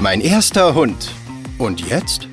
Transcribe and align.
Mein 0.00 0.20
erster 0.20 0.74
Hund. 0.74 1.12
Und 1.58 1.86
jetzt? 1.88 2.28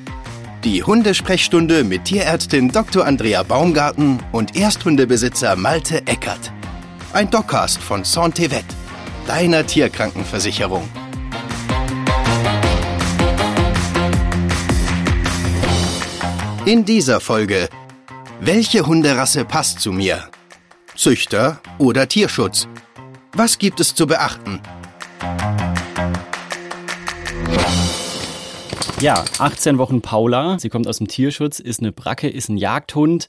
Die 0.64 0.82
Hundesprechstunde 0.82 1.84
mit 1.84 2.04
Tierärztin 2.04 2.70
Dr. 2.70 3.04
Andrea 3.04 3.42
Baumgarten 3.42 4.18
und 4.32 4.56
Ersthundebesitzer 4.56 5.56
Malte 5.56 6.06
Eckert. 6.06 6.52
Ein 7.12 7.30
Doccast 7.30 7.82
von 7.82 8.04
Santevet, 8.04 8.64
deiner 9.26 9.66
Tierkrankenversicherung. 9.66 10.88
In 16.64 16.84
dieser 16.84 17.20
Folge 17.20 17.68
welche 18.40 18.86
Hunderasse 18.86 19.46
passt 19.46 19.80
zu 19.80 19.92
mir? 19.92 20.28
Züchter 20.96 21.60
oder 21.78 22.08
Tierschutz? 22.08 22.68
Was 23.34 23.58
gibt 23.58 23.80
es 23.80 23.94
zu 23.94 24.06
beachten? 24.06 24.60
Ja, 29.00 29.22
18 29.38 29.76
Wochen 29.76 30.00
Paula. 30.00 30.58
Sie 30.58 30.70
kommt 30.70 30.88
aus 30.88 30.96
dem 30.96 31.06
Tierschutz, 31.06 31.60
ist 31.60 31.80
eine 31.80 31.92
Bracke, 31.92 32.30
ist 32.30 32.48
ein 32.48 32.56
Jagdhund, 32.56 33.28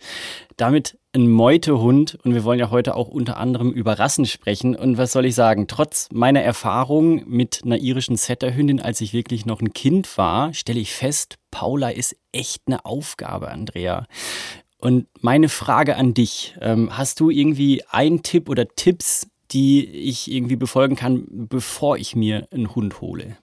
damit 0.56 0.98
ein 1.14 1.30
Meutehund. 1.30 2.18
Und 2.24 2.34
wir 2.34 2.46
wollen 2.46 2.60
ja 2.60 2.72
heute 2.72 2.96
auch 2.96 3.10
unter 3.10 3.36
anderem 3.36 3.74
über 3.74 4.00
Rassen 4.00 4.26
sprechen. 4.26 4.74
Und 4.74 4.98
was 4.98 5.12
soll 5.12 5.26
ich 5.26 5.36
sagen? 5.36 5.68
Trotz 5.68 6.08
meiner 6.14 6.42
Erfahrung 6.42 7.28
mit 7.28 7.64
einer 7.66 7.78
irischen 7.78 8.16
Setterhündin, 8.16 8.80
als 8.80 9.02
ich 9.02 9.12
wirklich 9.12 9.46
noch 9.46 9.60
ein 9.60 9.74
Kind 9.74 10.18
war, 10.18 10.54
stelle 10.54 10.80
ich 10.80 10.94
fest, 10.94 11.36
Paula 11.52 11.90
ist 11.90 12.16
echt 12.32 12.62
eine 12.68 12.86
Aufgabe, 12.86 13.52
Andrea. 13.52 14.06
Und 14.80 15.08
meine 15.22 15.50
Frage 15.50 15.96
an 15.96 16.14
dich, 16.14 16.56
ähm, 16.62 16.96
hast 16.96 17.20
du 17.20 17.30
irgendwie 17.30 17.84
einen 17.90 18.22
Tipp 18.24 18.50
oder 18.50 18.68
Tipps, 18.68 19.28
die 19.52 19.86
ich 19.86 20.32
irgendwie 20.32 20.56
befolgen 20.56 20.96
kann, 20.96 21.26
bevor 21.30 21.98
ich 21.98 22.16
mir 22.16 22.48
einen 22.52 22.76
Hund 22.76 23.02
hole? 23.02 23.38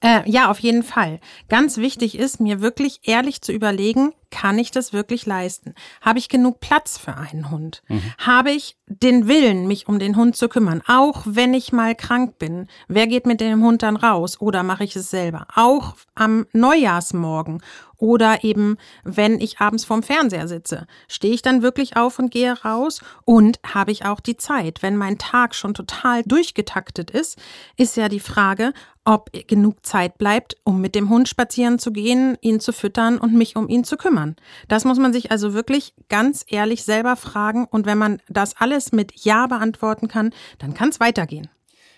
Äh, 0.00 0.28
ja, 0.30 0.50
auf 0.50 0.58
jeden 0.58 0.82
Fall. 0.82 1.18
Ganz 1.48 1.78
wichtig 1.78 2.18
ist, 2.18 2.40
mir 2.40 2.60
wirklich 2.60 3.00
ehrlich 3.04 3.40
zu 3.40 3.52
überlegen, 3.52 4.12
kann 4.34 4.58
ich 4.58 4.72
das 4.72 4.92
wirklich 4.92 5.26
leisten? 5.26 5.74
Habe 6.00 6.18
ich 6.18 6.28
genug 6.28 6.58
Platz 6.58 6.98
für 6.98 7.16
einen 7.16 7.52
Hund? 7.52 7.84
Mhm. 7.86 8.02
Habe 8.18 8.50
ich 8.50 8.76
den 8.86 9.28
Willen, 9.28 9.68
mich 9.68 9.86
um 9.86 10.00
den 10.00 10.16
Hund 10.16 10.34
zu 10.34 10.48
kümmern, 10.48 10.82
auch 10.88 11.22
wenn 11.24 11.54
ich 11.54 11.72
mal 11.72 11.94
krank 11.94 12.36
bin? 12.40 12.66
Wer 12.88 13.06
geht 13.06 13.26
mit 13.26 13.40
dem 13.40 13.62
Hund 13.62 13.84
dann 13.84 13.94
raus 13.94 14.40
oder 14.40 14.64
mache 14.64 14.82
ich 14.82 14.96
es 14.96 15.08
selber? 15.08 15.46
Auch 15.54 15.94
am 16.16 16.46
Neujahrsmorgen 16.52 17.62
oder 17.96 18.42
eben, 18.42 18.76
wenn 19.04 19.40
ich 19.40 19.60
abends 19.60 19.84
vorm 19.84 20.02
Fernseher 20.02 20.48
sitze, 20.48 20.86
stehe 21.06 21.32
ich 21.32 21.42
dann 21.42 21.62
wirklich 21.62 21.96
auf 21.96 22.18
und 22.18 22.30
gehe 22.30 22.52
raus 22.52 23.00
und 23.24 23.60
habe 23.64 23.92
ich 23.92 24.04
auch 24.04 24.18
die 24.18 24.36
Zeit? 24.36 24.82
Wenn 24.82 24.96
mein 24.96 25.16
Tag 25.16 25.54
schon 25.54 25.74
total 25.74 26.24
durchgetaktet 26.24 27.10
ist, 27.10 27.38
ist 27.76 27.96
ja 27.96 28.08
die 28.08 28.20
Frage, 28.20 28.72
ob 29.04 29.30
genug 29.46 29.84
Zeit 29.84 30.18
bleibt, 30.18 30.56
um 30.64 30.80
mit 30.80 30.94
dem 30.94 31.10
Hund 31.10 31.28
spazieren 31.28 31.78
zu 31.78 31.92
gehen, 31.92 32.38
ihn 32.40 32.58
zu 32.58 32.72
füttern 32.72 33.18
und 33.18 33.34
mich 33.34 33.54
um 33.54 33.68
ihn 33.68 33.84
zu 33.84 33.96
kümmern. 33.96 34.23
Das 34.68 34.84
muss 34.84 34.98
man 34.98 35.12
sich 35.12 35.30
also 35.30 35.54
wirklich 35.54 35.94
ganz 36.08 36.44
ehrlich 36.48 36.84
selber 36.84 37.16
fragen 37.16 37.66
und 37.70 37.86
wenn 37.86 37.98
man 37.98 38.20
das 38.28 38.56
alles 38.58 38.92
mit 38.92 39.12
Ja 39.24 39.46
beantworten 39.46 40.08
kann, 40.08 40.32
dann 40.58 40.74
kann 40.74 40.88
es 40.88 41.00
weitergehen. 41.00 41.48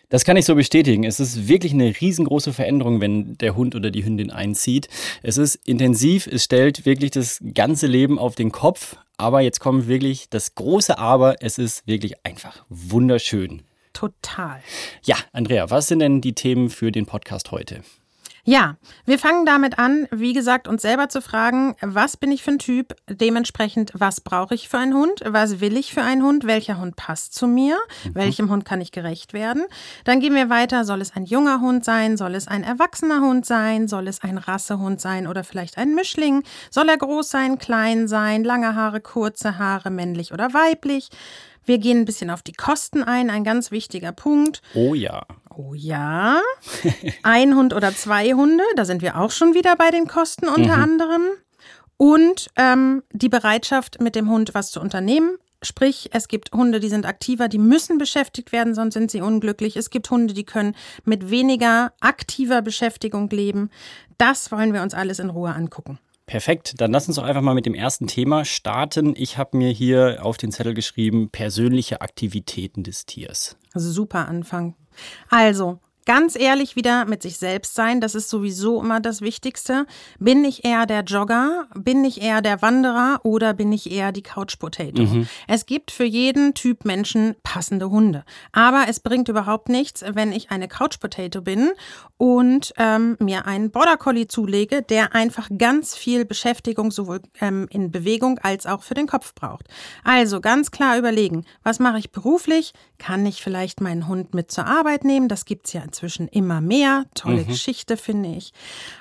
Das 0.08 0.24
kann 0.24 0.36
ich 0.36 0.44
so 0.44 0.54
bestätigen. 0.54 1.02
Es 1.02 1.19
ist 1.19 1.48
wirklich 1.48 1.72
eine 1.72 1.92
riesengroße 2.00 2.52
Veränderung, 2.52 3.00
wenn 3.00 3.36
der 3.38 3.56
Hund 3.56 3.74
oder 3.74 3.91
die 3.91 4.04
Hündin 4.04 4.30
einzieht. 4.30 4.88
Es 5.22 5.36
ist 5.36 5.56
intensiv, 5.66 6.28
es 6.28 6.44
stellt 6.44 6.86
wirklich 6.86 7.10
das 7.10 7.41
ganze 7.54 7.88
Leben 7.88 8.19
auf 8.19 8.36
den 8.36 8.52
Kopf. 8.52 8.97
Aber 9.16 9.41
jetzt 9.41 9.58
kommt 9.58 9.88
wirklich 9.88 10.28
das 10.30 10.54
große 10.54 10.98
Aber. 10.98 11.42
Es 11.42 11.58
ist 11.58 11.86
wirklich 11.88 12.24
einfach 12.24 12.64
wunderschön. 12.69 13.62
Total. 13.92 14.60
Ja, 15.02 15.16
Andrea, 15.32 15.70
was 15.70 15.88
sind 15.88 15.98
denn 16.00 16.20
die 16.20 16.34
Themen 16.34 16.70
für 16.70 16.92
den 16.92 17.06
Podcast 17.06 17.50
heute? 17.50 17.82
Ja, 18.49 18.77
wir 19.07 19.19
fangen 19.19 19.45
damit 19.45 19.77
an, 19.81 20.07
wie 20.12 20.33
gesagt, 20.33 20.69
uns 20.69 20.81
selber 20.81 21.09
zu 21.09 21.21
fragen, 21.21 21.75
was 21.81 22.17
bin 22.17 22.31
ich 22.31 22.45
für 22.45 22.53
ein 22.53 22.61
Typ? 22.61 22.95
Dementsprechend, 23.09 23.91
was 23.93 24.21
brauche 24.21 24.55
ich 24.55 24.69
für 24.69 24.79
einen 24.79 24.95
Hund? 24.95 25.21
Was 25.27 25.59
will 25.59 25.77
ich 25.77 25.93
für 25.93 26.03
einen 26.03 26.23
Hund? 26.23 26.47
Welcher 26.47 26.79
Hund 26.79 26.95
passt 26.95 27.34
zu 27.34 27.49
mir? 27.49 27.77
Mhm. 28.05 28.15
Welchem 28.15 28.49
Hund 28.49 28.65
kann 28.65 28.81
ich 28.81 28.93
gerecht 28.93 29.33
werden? 29.33 29.65
Dann 30.05 30.21
gehen 30.21 30.37
wir 30.37 30.49
weiter. 30.49 30.84
Soll 30.84 31.01
es 31.01 31.17
ein 31.17 31.25
junger 31.25 31.61
Hund 31.61 31.84
sein? 31.84 32.17
Soll 32.17 32.37
es 32.37 32.47
ein 32.47 32.62
erwachsener 32.62 33.21
Hund 33.21 33.45
sein? 33.45 33.89
Soll 33.89 34.07
es 34.07 34.23
ein 34.23 34.39
Rassehund 34.39 35.01
sein 35.01 35.27
oder 35.27 35.43
vielleicht 35.43 35.77
ein 35.77 35.97
Mischling? 35.97 36.45
Soll 36.71 36.89
er 36.89 36.99
groß 36.99 37.28
sein, 37.28 37.59
klein 37.59 38.07
sein, 38.07 38.45
lange 38.45 38.77
Haare, 38.77 39.01
kurze 39.01 39.59
Haare, 39.59 39.91
männlich 39.91 40.33
oder 40.33 40.55
weiblich? 40.55 41.11
Wir 41.66 41.78
gehen 41.78 41.99
ein 41.99 42.04
bisschen 42.04 42.31
auf 42.31 42.43
die 42.43 42.53
Kosten 42.53 43.03
ein, 43.03 43.28
ein 43.28 43.44
ganz 43.44 43.71
wichtiger 43.71 44.12
Punkt. 44.12 44.62
Oh 44.75 44.94
ja. 44.94 45.27
Oh 45.54 45.75
ja. 45.75 46.41
Ein 47.22 47.56
Hund 47.56 47.75
oder 47.75 47.94
zwei 47.94 48.34
Hunde, 48.34 48.62
da 48.77 48.84
sind 48.84 49.03
wir 49.03 49.19
auch 49.19 49.31
schon 49.31 49.54
wieder 49.54 49.75
bei 49.75 49.91
den 49.91 50.06
Kosten 50.06 50.49
unter 50.49 50.77
mhm. 50.77 50.82
anderem. 50.82 51.22
Und 51.97 52.49
ähm, 52.56 53.03
die 53.12 53.28
Bereitschaft, 53.28 54.00
mit 54.00 54.15
dem 54.15 54.31
Hund 54.31 54.54
was 54.54 54.71
zu 54.71 54.81
unternehmen. 54.81 55.38
Sprich, 55.62 56.10
es 56.12 56.28
gibt 56.28 56.53
Hunde, 56.53 56.78
die 56.78 56.91
sind 56.91 57.06
aktiver, 57.06 57.49
die 57.49 57.59
müssen 57.59 57.97
beschäftigt 57.97 58.53
werden, 58.53 58.75
sonst 58.75 58.94
sind 58.94 59.10
sie 59.10 59.22
unglücklich. 59.22 59.77
Es 59.77 59.88
gibt 59.88 60.10
Hunde, 60.10 60.34
die 60.34 60.44
können 60.44 60.77
mit 61.04 61.31
weniger 61.31 61.94
aktiver 62.00 62.60
Beschäftigung 62.60 63.31
leben. 63.31 63.71
Das 64.19 64.53
wollen 64.53 64.75
wir 64.75 64.83
uns 64.83 64.94
alles 64.94 65.19
in 65.19 65.31
Ruhe 65.31 65.54
angucken. 65.54 65.98
Perfekt, 66.26 66.75
dann 66.81 66.91
lass 66.91 67.06
uns 67.06 67.16
doch 67.16 67.22
einfach 67.22 67.41
mal 67.41 67.54
mit 67.54 67.66
dem 67.66 67.75
ersten 67.75 68.09
Thema 68.09 68.44
starten. 68.44 69.14
Ich 69.16 69.38
habe 69.38 69.56
mir 69.56 69.70
hier 69.70 70.19
auf 70.25 70.37
den 70.37 70.50
Zettel 70.50 70.75
geschrieben, 70.75 71.31
persönliche 71.31 72.00
Aktivitäten 72.00 72.82
des 72.82 73.06
Tiers. 73.06 73.56
Also 73.72 73.92
super 73.92 74.26
Anfang. 74.26 74.75
Also, 75.31 75.78
Ganz 76.06 76.37
ehrlich 76.37 76.77
wieder 76.77 77.05
mit 77.05 77.21
sich 77.21 77.37
selbst 77.37 77.75
sein, 77.75 78.00
das 78.00 78.15
ist 78.15 78.31
sowieso 78.31 78.81
immer 78.81 79.00
das 79.00 79.22
Wichtigste. 79.22 79.87
Bin 80.21 80.44
ich 80.44 80.65
eher 80.65 80.87
der 80.87 81.03
Jogger? 81.03 81.67
Bin 81.75 82.05
ich 82.05 82.22
eher 82.22 82.43
der 82.43 82.62
Wanderer? 82.62 83.19
Oder 83.25 83.55
bin 83.55 83.72
ich 83.72 83.91
eher 83.91 84.12
die 84.12 84.22
Couch 84.22 84.61
Potato? 84.61 85.03
Mhm. 85.03 85.28
Es 85.49 85.66
gibt 85.66 85.91
für 85.91 86.05
jeden 86.05 86.55
Typ 86.55 86.84
Menschen 86.84 87.34
passende 87.43 87.91
Hunde. 87.91 88.25
Aber 88.53 88.84
es 88.89 89.00
bringt 89.00 89.28
überhaupt 89.28 89.69
nichts, 89.69 90.05
wenn 90.06 90.31
ich 90.31 90.53
eine 90.53 90.69
Couch 90.69 91.00
Potato 91.00 91.43
bin 91.43 91.72
und 92.19 92.72
ähm, 92.78 93.16
mir 93.19 93.47
einen 93.47 93.72
Border 93.72 93.97
Collie 93.97 94.28
zulege, 94.28 94.83
der 94.83 95.12
einfach 95.12 95.49
ganz 95.59 95.97
viel 95.97 96.25
Beschäftigung 96.25 96.93
sowohl 96.93 97.21
ähm, 97.41 97.66
in 97.71 97.91
Bewegung 97.91 98.39
als 98.39 98.66
auch 98.66 98.84
für 98.84 98.95
den 98.95 99.09
Kopf 99.09 99.34
braucht. 99.34 99.66
Also 100.05 100.41
ganz 100.41 100.71
klar 100.71 100.99
überlegen, 100.99 101.45
was 101.65 101.81
mache 101.81 101.99
ich 101.99 102.12
beruflich? 102.12 102.75
Kann 102.99 103.27
ich 103.27 103.43
vielleicht 103.43 103.81
meinen 103.81 104.06
Hund 104.06 104.34
mit 104.34 104.53
zur 104.53 104.66
Arbeit 104.66 105.05
nehmen? 105.05 105.28
Das 105.28 105.45
gibt's 105.45 105.72
ja 105.72 105.91
inzwischen 105.97 106.29
immer 106.29 106.61
mehr. 106.61 107.05
Tolle 107.15 107.43
mhm. 107.43 107.47
Geschichte, 107.47 107.97
finde 107.97 108.29
ich. 108.37 108.53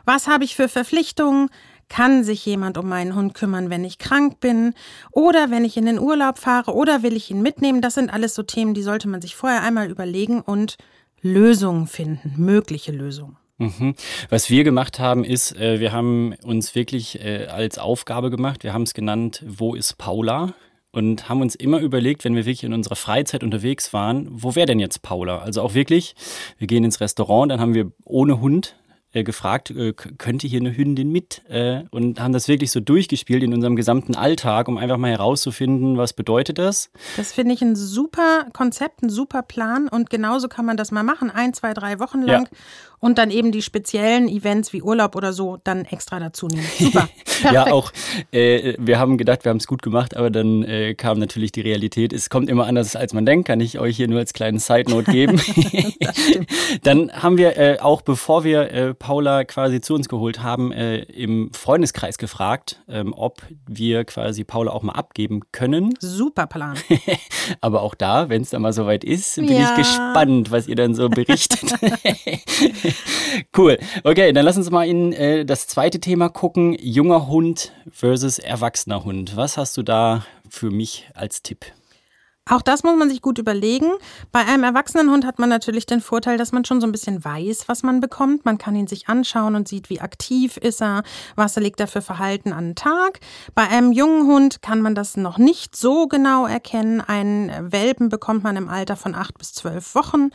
Was 0.06 0.28
habe 0.28 0.46
ich 0.46 0.56
für 0.56 0.70
Verpflichtungen? 0.70 1.50
Kann 1.88 2.24
sich 2.24 2.44
jemand 2.46 2.78
um 2.78 2.90
meinen 2.90 3.16
Hund 3.16 3.34
kümmern, 3.36 3.70
wenn 3.70 3.84
ich 3.84 4.00
krank 4.00 4.40
bin? 4.40 4.74
Oder 5.12 5.52
wenn 5.52 5.66
ich 5.66 5.78
in 5.78 5.86
den 5.86 6.00
Urlaub 6.00 6.40
fahre? 6.40 6.74
Oder 6.74 7.04
will 7.04 7.16
ich 7.16 7.30
ihn 7.30 7.42
mitnehmen? 7.42 7.82
Das 7.82 7.96
sind 7.96 8.12
alles 8.12 8.34
so 8.34 8.44
Themen, 8.44 8.74
die 8.74 8.82
sollte 8.82 9.08
man 9.08 9.22
sich 9.22 9.36
vorher 9.36 9.62
einmal 9.62 9.92
überlegen 9.92 10.42
und 10.42 10.78
Lösungen 11.22 11.88
finden, 11.88 12.34
mögliche 12.38 12.92
Lösungen. 12.92 13.38
Mhm. 13.58 13.96
Was 14.30 14.50
wir 14.50 14.64
gemacht 14.64 15.00
haben, 15.00 15.24
ist, 15.24 15.56
äh, 15.58 15.80
wir 15.80 15.92
haben 15.92 16.34
uns 16.44 16.76
wirklich 16.76 17.24
äh, 17.24 17.46
als 17.48 17.78
Aufgabe 17.78 18.30
gemacht, 18.30 18.64
wir 18.64 18.74
haben 18.74 18.84
es 18.84 18.94
genannt, 18.94 19.44
wo 19.46 19.76
ist 19.76 19.98
Paula? 19.98 20.54
Und 20.96 21.28
haben 21.28 21.42
uns 21.42 21.56
immer 21.56 21.80
überlegt, 21.80 22.24
wenn 22.24 22.36
wir 22.36 22.46
wirklich 22.46 22.64
in 22.64 22.74
unserer 22.74 22.96
Freizeit 22.96 23.44
unterwegs 23.44 23.92
waren, 23.92 24.28
wo 24.32 24.56
wäre 24.56 24.66
denn 24.66 24.80
jetzt 24.80 25.02
Paula? 25.02 25.40
Also 25.40 25.62
auch 25.62 25.74
wirklich, 25.74 26.16
wir 26.58 26.68
gehen 26.68 26.86
ins 26.86 27.02
Restaurant, 27.02 27.52
dann 27.52 27.60
haben 27.60 27.74
wir 27.74 27.92
ohne 28.06 28.40
Hund 28.40 28.76
äh, 29.16 29.24
gefragt, 29.24 29.72
äh, 29.72 29.94
könnte 29.94 30.46
hier 30.46 30.59
eine 30.59 30.76
Hündin 30.76 31.09
mit? 31.09 31.42
Äh, 31.48 31.84
und 31.90 32.20
haben 32.20 32.34
das 32.34 32.50
wirklich 32.50 32.70
so 32.70 32.81
durchgespielt 32.81 33.44
in 33.44 33.53
unserem 33.53 33.78
gesamten 33.78 34.14
Alltag, 34.14 34.68
um 34.68 34.78
einfach 34.78 34.98
mal 34.98 35.12
herauszufinden, 35.12 35.98
was 35.98 36.12
bedeutet 36.12 36.58
das? 36.58 36.90
Das 37.16 37.32
finde 37.32 37.53
ich 37.53 37.62
ein 37.62 37.78
super 37.78 38.47
Konzept, 38.52 39.03
ein 39.03 39.09
super 39.09 39.41
Plan 39.41 39.88
und 39.88 40.09
genauso 40.09 40.50
kann 40.50 40.66
man 40.66 40.76
das 40.76 40.91
mal 40.91 41.03
machen, 41.03 41.32
ein, 41.32 41.53
zwei, 41.53 41.73
drei 41.73 42.00
Wochen 42.00 42.23
lang. 42.23 42.44
Ja 42.44 42.58
und 43.02 43.20
dann 43.20 43.29
eben 43.29 43.52
die 43.52 43.62
speziellen 43.62 44.28
Events 44.28 44.73
wie 44.73 44.82
Urlaub 44.82 45.16
oder 45.16 45.32
so 45.32 45.58
dann 45.64 45.85
extra 45.85 46.20
dazu 46.20 46.47
nehmen. 46.47 46.66
Super. 46.79 47.08
ja, 47.53 47.72
auch 47.72 47.91
wir 48.32 48.97
haben 48.97 49.17
gedacht, 49.20 49.46
wir 49.46 49.52
haben 49.52 49.58
es 49.58 49.67
gut 49.67 49.84
gemacht, 49.84 50.17
aber 50.17 50.32
dann 50.32 50.66
kam 50.97 51.20
natürlich 51.20 51.52
die 51.52 51.62
Realität. 51.62 52.14
Es 52.14 52.32
kommt 52.32 52.50
immer 52.50 52.66
anders, 52.66 52.96
als 52.96 53.14
man 53.14 53.26
denkt, 53.26 53.47
kann 53.47 53.59
ich 53.59 53.78
euch 53.78 53.97
hier 53.97 54.08
nur 54.08 54.20
als 54.20 54.34
kleine 54.34 54.59
Side 54.59 54.90
Note 54.90 55.12
geben. 55.12 55.40
dann 56.84 57.12
haben 57.12 57.38
wir 57.38 57.85
auch, 57.85 58.02
bevor 58.02 58.44
wir 58.44 58.96
Paula 59.05 59.43
quasi 59.43 59.81
zu 59.81 59.93
uns 59.93 60.09
geholt 60.09 60.41
haben, 60.41 60.72
äh, 60.72 60.97
im 61.03 61.53
Freundeskreis 61.53 62.17
gefragt, 62.17 62.81
ähm, 62.90 63.13
ob 63.16 63.43
wir 63.67 64.03
quasi 64.03 64.43
Paula 64.43 64.72
auch 64.72 64.81
mal 64.81 64.93
abgeben 64.93 65.41
können. 65.52 65.93
Super 65.99 66.47
Plan. 66.47 66.75
aber 67.61 67.84
auch 67.84 67.93
da, 67.93 68.29
wenn 68.29 68.41
es 68.41 68.49
dann 68.49 68.63
mal 68.63 68.73
soweit 68.73 69.03
ist, 69.03 69.35
bin 69.35 69.47
ja. 69.49 69.69
ich 69.69 69.78
gespannt, 69.78 70.49
was 70.49 70.67
ihr 70.67 70.75
dann 70.75 70.96
so 70.96 71.07
berichtet. 71.07 71.72
cool. 73.55 73.78
Okay, 74.03 74.34
dann 74.34 74.43
lass 74.43 74.57
uns 74.57 74.72
mal 74.72 74.87
in 74.87 75.13
äh, 75.13 75.46
das 75.46 75.67
zweite 75.67 75.99
Thema 75.99 76.29
gucken. 76.29 76.75
Junger 76.79 77.28
Hund 77.28 77.73
versus 77.91 78.40
erwachsener 78.40 79.03
Hund. 79.03 79.37
Was 79.37 79.55
hast 79.55 79.78
du 79.78 79.84
da 79.84 80.25
für 80.49 80.72
mich 80.72 81.07
als 81.13 81.43
Tipp? 81.43 81.67
Auch 82.47 82.62
das 82.62 82.84
muss 82.84 82.96
man 82.96 83.09
sich 83.09 83.24
gut 83.24 83.40
überlegen. 83.40 83.92
Bei 84.32 84.46
einem 84.46 84.64
erwachsenen 84.64 85.09
Hund 85.09 85.26
hat 85.26 85.40
man 85.40 85.50
natürlich 85.50 85.88
den 85.88 86.00
Vorteil, 86.00 86.38
dass 86.38 86.52
man 86.52 86.64
schon 86.64 86.80
so 86.80 86.86
ein 86.86 86.92
bisschen 86.92 87.26
weiß, 87.26 87.68
was 87.68 87.82
man 87.82 88.02
bekommt. 88.02 88.46
Man 88.46 88.59
kann 88.59 88.76
ihn 88.76 88.86
sich 88.86 89.09
anschauen 89.09 89.56
und 89.56 89.68
sieht, 89.68 89.90
wie 89.90 90.00
aktiv 90.00 90.58
ist 90.58 90.80
er, 90.80 91.02
was 91.36 91.56
legt 91.56 91.80
er 91.80 91.88
für 91.88 92.03
Verhalten 92.03 92.53
an 92.53 92.66
den 92.66 92.76
Tag. 92.76 93.20
Bei 93.56 93.68
einem 93.68 93.92
jungen 93.92 94.28
Hund 94.28 94.62
kann 94.62 94.80
man 94.80 94.94
das 94.94 95.18
noch 95.18 95.40
nicht 95.40 95.76
so 95.76 96.08
genau 96.08 96.46
erkennen. 96.46 97.02
Einen 97.02 97.72
Welpen 97.72 98.09
bekommt 98.09 98.44
man 98.44 98.58
im 98.58 98.70
Alter 98.70 98.96
von 98.96 99.16
acht 99.16 99.40
bis 99.40 99.53
zwölf 99.53 99.96
Wochen. 99.96 100.30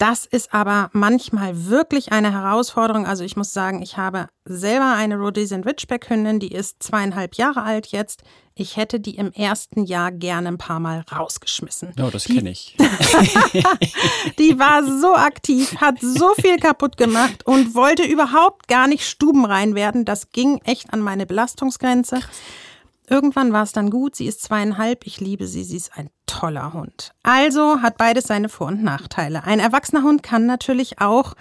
Das 0.00 0.24
ist 0.24 0.54
aber 0.54 0.88
manchmal 0.94 1.66
wirklich 1.66 2.10
eine 2.10 2.32
Herausforderung. 2.32 3.06
Also 3.06 3.22
ich 3.22 3.36
muss 3.36 3.52
sagen, 3.52 3.82
ich 3.82 3.98
habe 3.98 4.28
selber 4.46 4.94
eine 4.94 5.18
Rhodesian 5.18 5.62
Ridgeback 5.62 6.08
Hündin, 6.08 6.40
die 6.40 6.52
ist 6.52 6.82
zweieinhalb 6.82 7.34
Jahre 7.34 7.64
alt 7.64 7.88
jetzt. 7.88 8.22
Ich 8.54 8.78
hätte 8.78 8.98
die 8.98 9.16
im 9.16 9.30
ersten 9.30 9.84
Jahr 9.84 10.10
gerne 10.10 10.48
ein 10.48 10.56
paar 10.56 10.80
Mal 10.80 11.04
rausgeschmissen. 11.12 11.92
Oh, 12.00 12.08
das 12.10 12.24
kenne 12.24 12.48
ich. 12.50 12.76
die 14.38 14.58
war 14.58 14.84
so 14.84 15.14
aktiv, 15.14 15.76
hat 15.82 16.00
so 16.00 16.32
viel 16.40 16.56
kaputt 16.56 16.96
gemacht 16.96 17.44
und 17.46 17.74
wollte 17.74 18.02
überhaupt 18.02 18.68
gar 18.68 18.88
nicht 18.88 19.06
stubenrein 19.06 19.74
werden. 19.74 20.06
Das 20.06 20.30
ging 20.32 20.62
echt 20.64 20.94
an 20.94 21.00
meine 21.00 21.26
Belastungsgrenze. 21.26 22.20
Krass. 22.20 22.30
Irgendwann 23.10 23.52
war 23.52 23.64
es 23.64 23.72
dann 23.72 23.90
gut, 23.90 24.14
sie 24.14 24.26
ist 24.26 24.40
zweieinhalb, 24.40 25.04
ich 25.04 25.20
liebe 25.20 25.48
sie, 25.48 25.64
sie 25.64 25.76
ist 25.76 25.98
ein 25.98 26.10
toller 26.26 26.72
Hund. 26.72 27.12
Also 27.24 27.82
hat 27.82 27.98
beides 27.98 28.24
seine 28.24 28.48
Vor- 28.48 28.68
und 28.68 28.84
Nachteile. 28.84 29.42
Ein 29.42 29.58
erwachsener 29.58 30.04
Hund 30.04 30.22
kann 30.22 30.46
natürlich 30.46 31.00
auch 31.00 31.34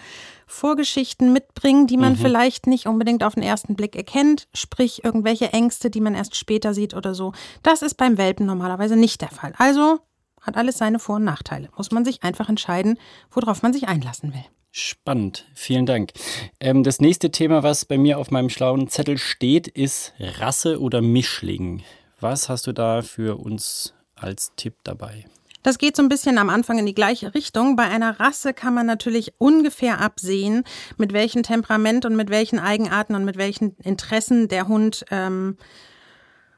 Vorgeschichten 0.48 1.32
mitbringen, 1.32 1.86
die 1.86 1.98
man 1.98 2.14
mhm. 2.14 2.18
vielleicht 2.18 2.66
nicht 2.66 2.88
unbedingt 2.88 3.24
auf 3.24 3.36
den 3.36 3.44
ersten 3.44 3.76
Blick 3.76 3.96
erkennt, 3.96 4.48
sprich 4.52 5.04
irgendwelche 5.04 5.54
Ängste, 5.54 5.92
die 5.92 6.02
man 6.02 6.16
erst 6.16 6.36
später 6.36 6.74
sieht 6.74 6.96
oder 6.96 7.14
so. 7.14 7.34
Das 7.62 7.84
ist 7.84 7.96
beim 7.96 8.18
Welpen 8.18 8.48
normalerweise 8.48 8.96
nicht 8.96 9.22
der 9.22 9.30
Fall. 9.30 9.54
Also 9.60 10.00
hat 10.42 10.58
alles 10.58 10.80
seine 10.80 10.98
Vor- 10.98 11.18
und 11.18 11.24
Nachteile. 11.24 11.70
Muss 11.78 11.92
man 11.92 12.04
sich 12.04 12.24
einfach 12.24 12.50
entscheiden, 12.50 12.98
worauf 13.30 13.62
man 13.62 13.74
sich 13.74 13.88
einlassen 13.88 14.34
will. 14.34 14.46
Spannend, 14.72 15.46
vielen 15.56 15.86
Dank. 15.86 16.12
Ähm, 16.60 16.84
das 16.84 17.00
nächste 17.00 17.32
Thema, 17.32 17.64
was 17.64 17.86
bei 17.86 17.98
mir 17.98 18.20
auf 18.20 18.30
meinem 18.30 18.50
schlauen 18.50 18.88
Zettel 18.88 19.18
steht, 19.18 19.68
ist 19.68 20.14
Rasse 20.20 20.80
oder 20.80 21.02
Mischling. 21.02 21.82
Was 22.20 22.50
hast 22.50 22.68
du 22.68 22.74
da 22.74 23.02
für 23.02 23.40
uns 23.40 23.94
als 24.16 24.54
Tipp 24.56 24.76
dabei? 24.84 25.26
Das 25.64 25.78
geht 25.78 25.96
so 25.96 26.04
ein 26.04 26.10
bisschen 26.10 26.38
am 26.38 26.50
Anfang 26.50 26.78
in 26.78 26.86
die 26.86 26.94
gleiche 26.94 27.34
Richtung. 27.34 27.76
Bei 27.76 27.84
einer 27.84 28.20
Rasse 28.20 28.54
kann 28.54 28.74
man 28.74 28.86
natürlich 28.86 29.34
ungefähr 29.40 30.00
absehen, 30.00 30.64
mit 30.98 31.14
welchem 31.14 31.44
Temperament 31.44 32.06
und 32.06 32.16
mit 32.16 32.30
welchen 32.30 32.60
Eigenarten 32.60 33.16
und 33.16 33.26
mit 33.26 33.38
welchen 33.38 33.76
Interessen 33.84 34.48
der 34.48 34.68
Hund 34.68 35.04
ähm, 35.12 35.58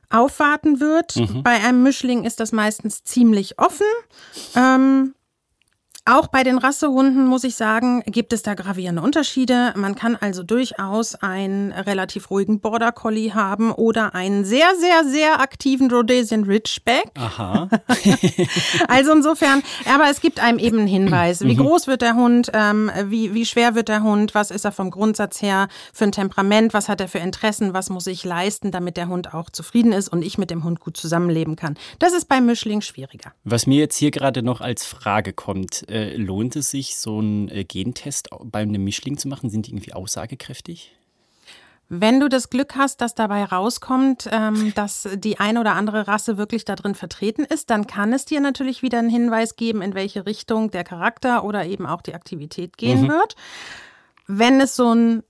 aufwarten 0.10 0.80
wird. 0.80 1.16
Mhm. 1.16 1.42
Bei 1.44 1.63
einem 1.63 1.81
Mischling 1.81 2.25
ist 2.25 2.40
das 2.40 2.52
meistens 2.52 3.04
ziemlich 3.04 3.58
offen. 3.58 3.88
Ähm, 4.56 5.16
auch 6.12 6.28
bei 6.28 6.44
den 6.44 6.58
Rassehunden 6.58 7.25
muss 7.25 7.44
ich 7.44 7.56
sagen, 7.56 8.04
gibt 8.06 8.34
es 8.34 8.44
da 8.44 8.54
gravierende 8.54 9.02
Unterschiede. 9.02 9.74
Man 9.75 9.96
kann 9.96 10.18
also 10.18 10.44
durchaus 10.44 11.16
einen 11.16 11.72
relativ 11.72 12.30
ruhigen 12.30 12.60
Border 12.60 12.92
Collie 12.92 13.34
haben 13.34 13.72
oder 13.72 14.13
einen 14.13 14.44
sehr, 14.44 14.75
sehr, 14.78 15.06
sehr 15.06 15.40
aktiven 15.40 15.90
Rhodesian 15.90 16.44
Ridgeback. 16.44 17.12
Aha. 17.16 17.69
also 18.88 19.13
insofern, 19.13 19.63
aber 19.94 20.10
es 20.10 20.19
gibt 20.19 20.42
einem 20.42 20.60
eben 20.60 20.80
einen 20.80 20.88
Hinweis. 20.88 21.42
Wie 21.42 21.54
mhm. 21.54 21.60
groß 21.60 21.88
wird 21.88 22.02
der 22.02 22.16
Hund? 22.16 22.52
Ähm, 22.54 22.92
wie, 23.06 23.34
wie 23.34 23.46
schwer 23.46 23.75
wird 23.75 23.88
der 23.88 24.04
Hund? 24.04 24.36
Was 24.36 24.52
ist 24.52 24.66
er 24.66 24.74
vom 24.74 24.92
Grundsatz 24.92 25.42
her 25.42 25.69
für 25.94 26.06
ein 26.06 26.12
Temperament? 26.12 26.74
Was 26.74 26.90
hat 26.90 27.00
er 27.00 27.08
für 27.08 27.19
Interessen? 27.19 27.74
Was 27.74 27.90
muss 27.90 28.08
ich 28.08 28.25
leisten, 28.25 28.72
damit 28.72 28.98
der 28.98 29.08
Hund 29.08 29.34
auch 29.34 29.50
zufrieden 29.50 29.94
ist 29.94 30.10
und 30.10 30.24
ich 30.24 30.38
mit 30.38 30.52
dem 30.52 30.63
Hund 30.66 30.81
gut 30.81 30.98
zusammenleben 30.98 31.56
kann? 31.56 31.75
Das 32.00 32.13
ist 32.13 32.28
beim 32.28 32.46
Mischling 32.46 32.81
schwieriger. 32.81 33.31
Was 33.46 33.66
mir 33.66 33.80
jetzt 33.80 33.96
hier 33.96 34.12
gerade 34.12 34.44
noch 34.44 34.60
als 34.60 34.86
Frage 34.86 35.31
kommt, 35.31 35.88
äh, 35.90 36.00
lohnt 36.18 36.56
es 36.56 36.71
sich, 36.71 36.95
so 36.95 37.19
einen 37.19 37.50
äh, 37.50 37.63
Gentest 37.63 38.30
bei 38.44 38.59
einem 38.59 38.83
Mischling 38.83 39.18
zu 39.18 39.27
machen? 39.27 39.50
Sind 39.50 39.68
die 39.68 39.71
irgendwie 39.71 39.94
aussagekräftig? 39.94 40.95
Wenn 41.94 42.21
du 42.21 42.30
das 42.30 42.50
Glück 42.50 42.75
hast, 42.77 43.01
dass 43.01 43.15
dabei 43.15 43.44
rauskommt, 43.44 44.30
ähm, 44.31 44.71
dass 44.75 45.09
die 45.13 45.42
eine 45.42 45.59
oder 45.59 45.74
andere 45.74 46.07
Rasse 46.07 46.38
wirklich 46.38 46.63
da 46.63 46.77
drin 46.77 46.95
vertreten 46.95 47.44
ist, 47.44 47.69
dann 47.69 47.86
kann 47.86 48.13
es 48.13 48.24
dir 48.24 48.39
natürlich 48.39 48.81
wieder 48.81 49.00
einen 49.00 49.09
Hinweis 49.09 49.57
geben, 49.57 49.81
in 49.81 49.94
welche 49.94 50.25
Richtung 50.25 50.71
der 50.71 50.86
Charakter 50.86 51.44
oder 51.44 51.65
eben 51.65 51.86
auch 51.86 52.01
die 52.01 52.15
Aktivität 52.15 52.77
gehen 52.77 53.01
mhm. 53.01 53.07
wird. 53.09 53.36
Wenn 54.25 54.62
es 54.62 54.77
so 54.77 54.95
ein 54.95 55.24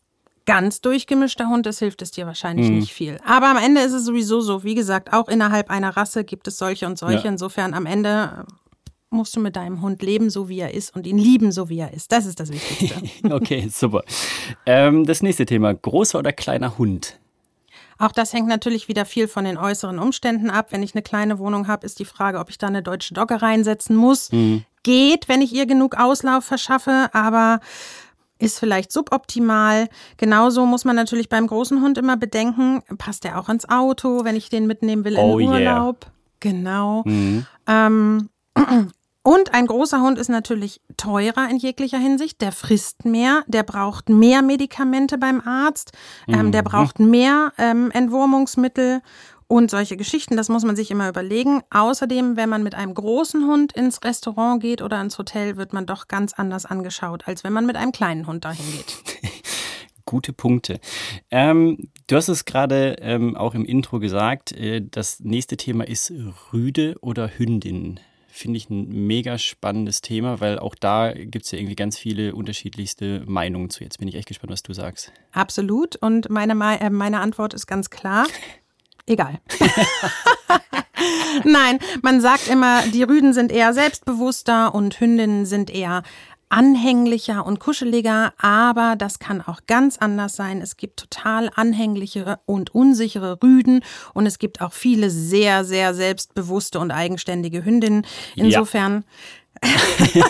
ganz 0.46 0.82
durchgemischter 0.82 1.48
Hund 1.50 1.66
ist, 1.66 1.80
hilft 1.80 2.04
es 2.04 2.12
dir 2.12 2.28
wahrscheinlich 2.28 2.70
mhm. 2.70 2.80
nicht 2.80 2.94
viel. 2.94 3.18
Aber 3.26 3.48
am 3.48 3.58
Ende 3.58 3.82
ist 3.82 3.94
es 3.94 4.06
sowieso 4.06 4.42
so, 4.42 4.64
wie 4.64 4.76
gesagt, 4.76 5.14
auch 5.14 5.30
innerhalb 5.30 5.72
einer 5.72 5.98
Rasse 5.98 6.24
gibt 6.24 6.48
es 6.48 6.60
solche 6.60 6.86
und 6.86 7.00
solche. 7.00 7.26
Ja. 7.26 7.32
Insofern 7.32 7.74
am 7.74 7.88
Ende 7.88 8.46
musst 9.12 9.36
du 9.36 9.40
mit 9.40 9.56
deinem 9.56 9.82
Hund 9.82 10.02
leben, 10.02 10.30
so 10.30 10.50
wie 10.50 10.60
er 10.60 10.74
ist 10.74 10.96
und 10.96 11.06
ihn 11.06 11.18
lieben, 11.18 11.52
so 11.52 11.70
wie 11.70 11.80
er 11.80 11.94
ist. 11.94 12.12
Das 12.12 12.26
ist 12.26 12.40
das 12.40 12.52
Wichtigste. 12.52 12.96
okay, 13.32 13.68
super. 13.70 14.04
Ähm, 14.66 15.06
das 15.06 15.22
nächste 15.22 15.46
Thema, 15.46 15.74
großer 15.74 16.20
oder 16.20 16.34
kleiner 16.34 16.78
Hund? 16.78 17.20
Auch 17.98 18.12
das 18.12 18.34
hängt 18.34 18.48
natürlich 18.48 18.88
wieder 18.88 19.06
viel 19.06 19.28
von 19.28 19.46
den 19.46 19.58
äußeren 19.58 20.00
Umständen 20.00 20.50
ab. 20.50 20.68
Wenn 20.72 20.82
ich 20.82 20.96
eine 20.96 21.04
kleine 21.04 21.38
Wohnung 21.38 21.68
habe, 21.68 21.86
ist 21.86 22.00
die 22.00 22.06
Frage, 22.06 22.40
ob 22.40 22.50
ich 22.50 22.58
da 22.58 22.68
eine 22.68 22.82
deutsche 22.82 23.14
Dogge 23.14 23.42
reinsetzen 23.42 23.96
muss. 23.96 24.32
Mhm. 24.32 24.64
Geht, 24.82 25.30
wenn 25.30 25.42
ich 25.42 25.54
ihr 25.54 25.68
genug 25.68 25.96
Auslauf 25.96 26.44
verschaffe, 26.44 27.10
aber 27.14 27.60
ist 28.40 28.60
vielleicht 28.60 28.92
suboptimal. 28.92 29.88
Genauso 30.18 30.66
muss 30.66 30.84
man 30.84 30.96
natürlich 30.96 31.30
beim 31.30 31.46
großen 31.46 31.82
Hund 31.82 32.00
immer 32.00 32.18
bedenken, 32.18 32.82
passt 32.98 33.24
der 33.24 33.40
auch 33.40 33.50
ins 33.50 33.70
Auto, 33.70 34.24
wenn 34.24 34.36
ich 34.36 34.50
den 34.50 34.66
mitnehmen 34.66 35.06
will 35.06 35.18
oh 35.18 35.38
in 35.38 35.50
Urlaub. 35.50 36.06
Yeah. 36.06 36.14
Genau. 36.40 37.04
Mhm. 37.06 37.46
Ähm, 37.68 38.30
und 39.24 39.54
ein 39.54 39.68
großer 39.68 40.02
Hund 40.02 40.18
ist 40.18 40.30
natürlich 40.30 40.82
teurer 40.98 41.48
in 41.50 41.58
jeglicher 41.58 42.00
Hinsicht. 42.00 42.42
Der 42.42 42.52
frisst 42.52 43.06
mehr, 43.06 43.44
der 43.48 43.62
braucht 43.62 44.10
mehr 44.10 44.42
Medikamente 44.42 45.20
beim 45.20 45.42
Arzt, 45.42 45.92
ähm, 46.28 46.52
der 46.52 46.64
mhm. 46.64 46.66
braucht 46.66 47.00
mehr 47.00 47.54
ähm, 47.60 47.92
Entwurmungsmittel 47.92 49.02
und 49.48 49.70
solche 49.70 49.96
Geschichten. 49.96 50.38
Das 50.38 50.50
muss 50.50 50.64
man 50.64 50.76
sich 50.76 50.90
immer 50.90 51.08
überlegen. 51.08 51.62
Außerdem, 51.70 52.36
wenn 52.36 52.50
man 52.50 52.64
mit 52.64 52.74
einem 52.74 52.96
großen 52.96 53.46
Hund 53.46 53.74
ins 53.74 54.04
Restaurant 54.04 54.60
geht 54.60 54.82
oder 54.82 55.00
ins 55.02 55.20
Hotel, 55.20 55.56
wird 55.56 55.72
man 55.72 55.86
doch 55.86 56.08
ganz 56.08 56.34
anders 56.34 56.66
angeschaut, 56.66 57.28
als 57.28 57.44
wenn 57.44 57.54
man 57.54 57.68
mit 57.68 57.76
einem 57.76 57.92
kleinen 57.92 58.26
Hund 58.26 58.44
dahin 58.46 58.66
geht. 58.72 58.98
Gute 60.06 60.34
Punkte. 60.34 60.80
Ähm, 61.30 61.90
du 62.08 62.16
hast 62.16 62.28
es 62.28 62.46
gerade 62.46 62.96
ähm, 63.02 63.36
auch 63.36 63.54
im 63.54 63.66
Intro 63.66 64.00
gesagt. 64.00 64.52
Äh, 64.52 64.82
das 64.82 65.20
nächste 65.20 65.58
Thema 65.58 65.88
ist 65.88 66.12
Rüde 66.52 66.96
oder 67.02 67.30
Hündin 67.38 68.00
finde 68.32 68.58
ich 68.58 68.70
ein 68.70 68.88
mega 69.08 69.38
spannendes 69.38 70.02
Thema, 70.02 70.40
weil 70.40 70.58
auch 70.58 70.76
da 70.76 71.12
gibt 71.14 71.46
es 71.46 71.52
ja 71.52 71.60
irgendwie 71.60 71.76
ganz 71.76 71.98
viele 71.98 72.34
unterschiedlichste 72.34 73.24
Meinungen 73.26 73.70
zu. 73.70 73.84
Jetzt 73.84 74.00
bin 74.00 74.08
ich 74.08 74.16
echt 74.16 74.28
gespannt, 74.28 74.52
was 74.52 74.64
du 74.64 74.74
sagst. 74.74 75.12
Absolut. 75.32 75.98
Und 75.98 76.30
meine, 76.30 76.54
äh, 76.80 76.90
meine 76.90 77.20
Antwort 77.20 77.54
ist 77.54 77.68
ganz 77.68 77.90
klar. 77.90 78.28
Egal. 79.06 79.40
Nein, 81.44 81.80
man 82.02 82.22
sagt 82.22 82.48
immer, 82.48 82.84
die 82.84 83.04
Rüden 83.04 83.34
sind 83.34 83.52
eher 83.52 83.74
selbstbewusster 83.74 84.74
und 84.74 85.00
Hündinnen 85.00 85.46
sind 85.46 85.70
eher 85.70 86.04
anhänglicher 86.52 87.46
und 87.46 87.60
kuscheliger, 87.60 88.34
aber 88.38 88.96
das 88.98 89.20
kann 89.20 89.42
auch 89.42 89.62
ganz 89.68 89.98
anders 89.98 90.36
sein. 90.36 90.62
Es 90.62 90.76
gibt 90.78 91.00
total 91.00 91.50
anhängliche 91.56 92.40
und 92.46 92.76
unsichere 92.76 93.40
Rüden 93.42 93.84
und 94.14 94.26
es 94.26 94.38
gibt 94.38 94.62
auch 94.62 94.74
viele 94.74 95.10
sehr, 95.10 95.64
sehr 95.64 95.94
selbstbewusste 95.94 96.80
und 96.80 96.92
eigenständige 96.92 97.64
Hündinnen. 97.64 98.06
Insofern 98.36 99.06
ja. 99.64 100.26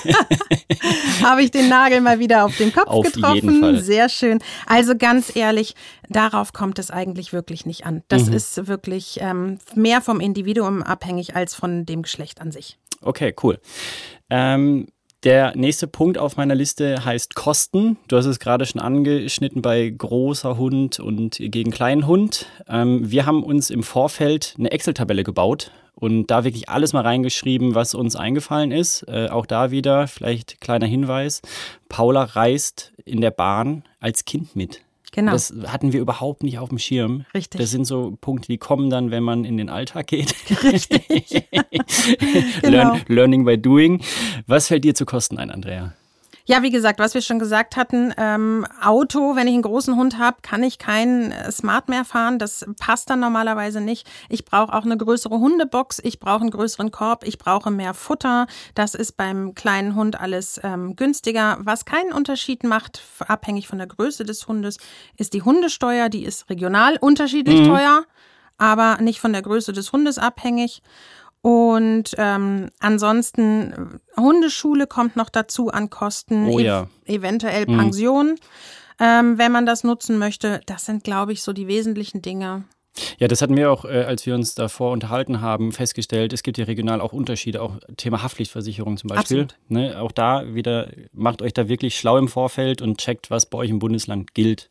habe 1.23 1.41
ich 1.41 1.51
den 1.51 1.69
Nagel 1.69 2.01
mal 2.01 2.19
wieder 2.19 2.45
auf 2.45 2.55
den 2.57 2.71
Kopf 2.71 2.87
auf 2.87 3.05
getroffen. 3.05 3.79
Sehr 3.79 4.09
schön. 4.09 4.39
Also 4.67 4.95
ganz 4.95 5.35
ehrlich, 5.35 5.75
darauf 6.09 6.53
kommt 6.53 6.79
es 6.79 6.91
eigentlich 6.91 7.33
wirklich 7.33 7.65
nicht 7.65 7.85
an. 7.85 8.03
Das 8.09 8.25
mhm. 8.25 8.33
ist 8.33 8.67
wirklich 8.67 9.19
ähm, 9.21 9.57
mehr 9.73 10.01
vom 10.01 10.19
Individuum 10.19 10.83
abhängig 10.83 11.35
als 11.35 11.55
von 11.55 11.85
dem 11.85 12.03
Geschlecht 12.03 12.41
an 12.41 12.51
sich. 12.51 12.77
Okay, 13.01 13.33
cool. 13.41 13.59
Ähm 14.29 14.87
der 15.23 15.55
nächste 15.55 15.87
Punkt 15.87 16.17
auf 16.17 16.37
meiner 16.37 16.55
Liste 16.55 17.05
heißt 17.05 17.35
Kosten. 17.35 17.97
Du 18.07 18.17
hast 18.17 18.25
es 18.25 18.39
gerade 18.39 18.65
schon 18.65 18.81
angeschnitten 18.81 19.61
bei 19.61 19.89
großer 19.89 20.57
Hund 20.57 20.99
und 20.99 21.37
gegen 21.39 21.71
kleinen 21.71 22.07
Hund. 22.07 22.47
Ähm, 22.67 23.11
wir 23.11 23.25
haben 23.25 23.43
uns 23.43 23.69
im 23.69 23.83
Vorfeld 23.83 24.55
eine 24.57 24.71
Excel-Tabelle 24.71 25.23
gebaut 25.23 25.71
und 25.93 26.27
da 26.27 26.43
wirklich 26.43 26.69
alles 26.69 26.93
mal 26.93 27.03
reingeschrieben, 27.03 27.75
was 27.75 27.93
uns 27.93 28.15
eingefallen 28.15 28.71
ist. 28.71 29.03
Äh, 29.07 29.29
auch 29.29 29.45
da 29.45 29.69
wieder 29.71 30.07
vielleicht 30.07 30.59
kleiner 30.59 30.87
Hinweis. 30.87 31.41
Paula 31.87 32.23
reist 32.23 32.91
in 33.05 33.21
der 33.21 33.31
Bahn 33.31 33.83
als 33.99 34.25
Kind 34.25 34.55
mit. 34.55 34.81
Genau. 35.11 35.33
Das 35.33 35.53
hatten 35.67 35.91
wir 35.91 35.99
überhaupt 35.99 36.41
nicht 36.41 36.57
auf 36.57 36.69
dem 36.69 36.79
Schirm. 36.79 37.25
Richtig. 37.33 37.59
Das 37.59 37.69
sind 37.69 37.85
so 37.85 38.17
Punkte, 38.21 38.47
die 38.47 38.57
kommen 38.57 38.89
dann, 38.89 39.11
wenn 39.11 39.23
man 39.23 39.43
in 39.43 39.57
den 39.57 39.69
Alltag 39.69 40.07
geht. 40.07 40.33
Richtig. 40.63 41.07
genau. 42.61 42.93
Learn, 42.93 43.01
learning 43.07 43.45
by 43.45 43.57
doing. 43.57 44.01
Was 44.47 44.67
fällt 44.67 44.85
dir 44.85 44.95
zu 44.95 45.05
Kosten 45.05 45.37
ein, 45.37 45.51
Andrea? 45.51 45.93
Ja, 46.45 46.63
wie 46.63 46.71
gesagt, 46.71 46.99
was 46.99 47.13
wir 47.13 47.21
schon 47.21 47.39
gesagt 47.39 47.75
hatten, 47.75 48.13
ähm, 48.17 48.65
Auto, 48.81 49.35
wenn 49.35 49.47
ich 49.47 49.53
einen 49.53 49.61
großen 49.61 49.95
Hund 49.95 50.17
habe, 50.17 50.37
kann 50.41 50.63
ich 50.63 50.79
kein 50.79 51.31
äh, 51.31 51.51
Smart 51.51 51.87
mehr 51.87 52.03
fahren. 52.03 52.39
Das 52.39 52.65
passt 52.79 53.09
dann 53.09 53.19
normalerweise 53.19 53.79
nicht. 53.79 54.07
Ich 54.27 54.45
brauche 54.45 54.73
auch 54.73 54.83
eine 54.83 54.97
größere 54.97 55.39
Hundebox, 55.39 55.99
ich 56.03 56.19
brauche 56.19 56.41
einen 56.41 56.51
größeren 56.51 56.91
Korb, 56.91 57.23
ich 57.25 57.37
brauche 57.37 57.69
mehr 57.69 57.93
Futter. 57.93 58.47
Das 58.73 58.95
ist 58.95 59.17
beim 59.17 59.53
kleinen 59.53 59.95
Hund 59.95 60.19
alles 60.19 60.59
ähm, 60.63 60.95
günstiger. 60.95 61.57
Was 61.61 61.85
keinen 61.85 62.11
Unterschied 62.11 62.63
macht, 62.63 63.01
abhängig 63.19 63.67
von 63.67 63.77
der 63.77 63.87
Größe 63.87 64.23
des 64.23 64.47
Hundes, 64.47 64.77
ist 65.17 65.33
die 65.33 65.43
Hundesteuer. 65.43 66.09
Die 66.09 66.23
ist 66.23 66.49
regional 66.49 66.97
unterschiedlich 66.97 67.61
mhm. 67.61 67.65
teuer, 67.65 68.05
aber 68.57 68.97
nicht 69.01 69.21
von 69.21 69.33
der 69.33 69.43
Größe 69.43 69.73
des 69.73 69.91
Hundes 69.91 70.17
abhängig. 70.17 70.81
Und 71.41 72.13
ähm, 72.17 72.69
ansonsten 72.79 73.99
Hundeschule 74.15 74.85
kommt 74.85 75.15
noch 75.15 75.29
dazu 75.29 75.69
an 75.69 75.89
Kosten, 75.89 76.47
oh, 76.47 76.59
ja. 76.59 76.87
ev 77.05 77.21
eventuell 77.21 77.65
mhm. 77.67 77.77
Pension, 77.77 78.27
mhm. 78.27 78.37
ähm, 78.99 79.37
wenn 79.37 79.51
man 79.51 79.65
das 79.65 79.83
nutzen 79.83 80.19
möchte. 80.19 80.61
Das 80.67 80.85
sind, 80.85 81.03
glaube 81.03 81.33
ich, 81.33 81.41
so 81.41 81.51
die 81.53 81.67
wesentlichen 81.67 82.21
Dinge. 82.21 82.65
Ja, 83.17 83.27
das 83.27 83.41
hatten 83.41 83.55
wir 83.55 83.71
auch, 83.71 83.85
äh, 83.85 84.03
als 84.03 84.25
wir 84.25 84.35
uns 84.35 84.53
davor 84.53 84.91
unterhalten 84.91 85.41
haben, 85.41 85.71
festgestellt. 85.71 86.33
Es 86.33 86.43
gibt 86.43 86.57
ja 86.57 86.65
regional 86.65 86.99
auch 86.99 87.13
Unterschiede, 87.13 87.61
auch 87.61 87.77
Thema 87.95 88.21
Haftpflichtversicherung 88.21 88.97
zum 88.97 89.07
Beispiel. 89.07 89.47
Ne, 89.69 89.99
auch 89.99 90.11
da 90.11 90.53
wieder, 90.53 90.89
macht 91.13 91.41
euch 91.41 91.53
da 91.53 91.69
wirklich 91.69 91.97
schlau 91.97 92.17
im 92.17 92.27
Vorfeld 92.27 92.81
und 92.81 92.99
checkt, 92.99 93.31
was 93.31 93.45
bei 93.45 93.59
euch 93.59 93.69
im 93.69 93.79
Bundesland 93.79 94.33
gilt. 94.33 94.69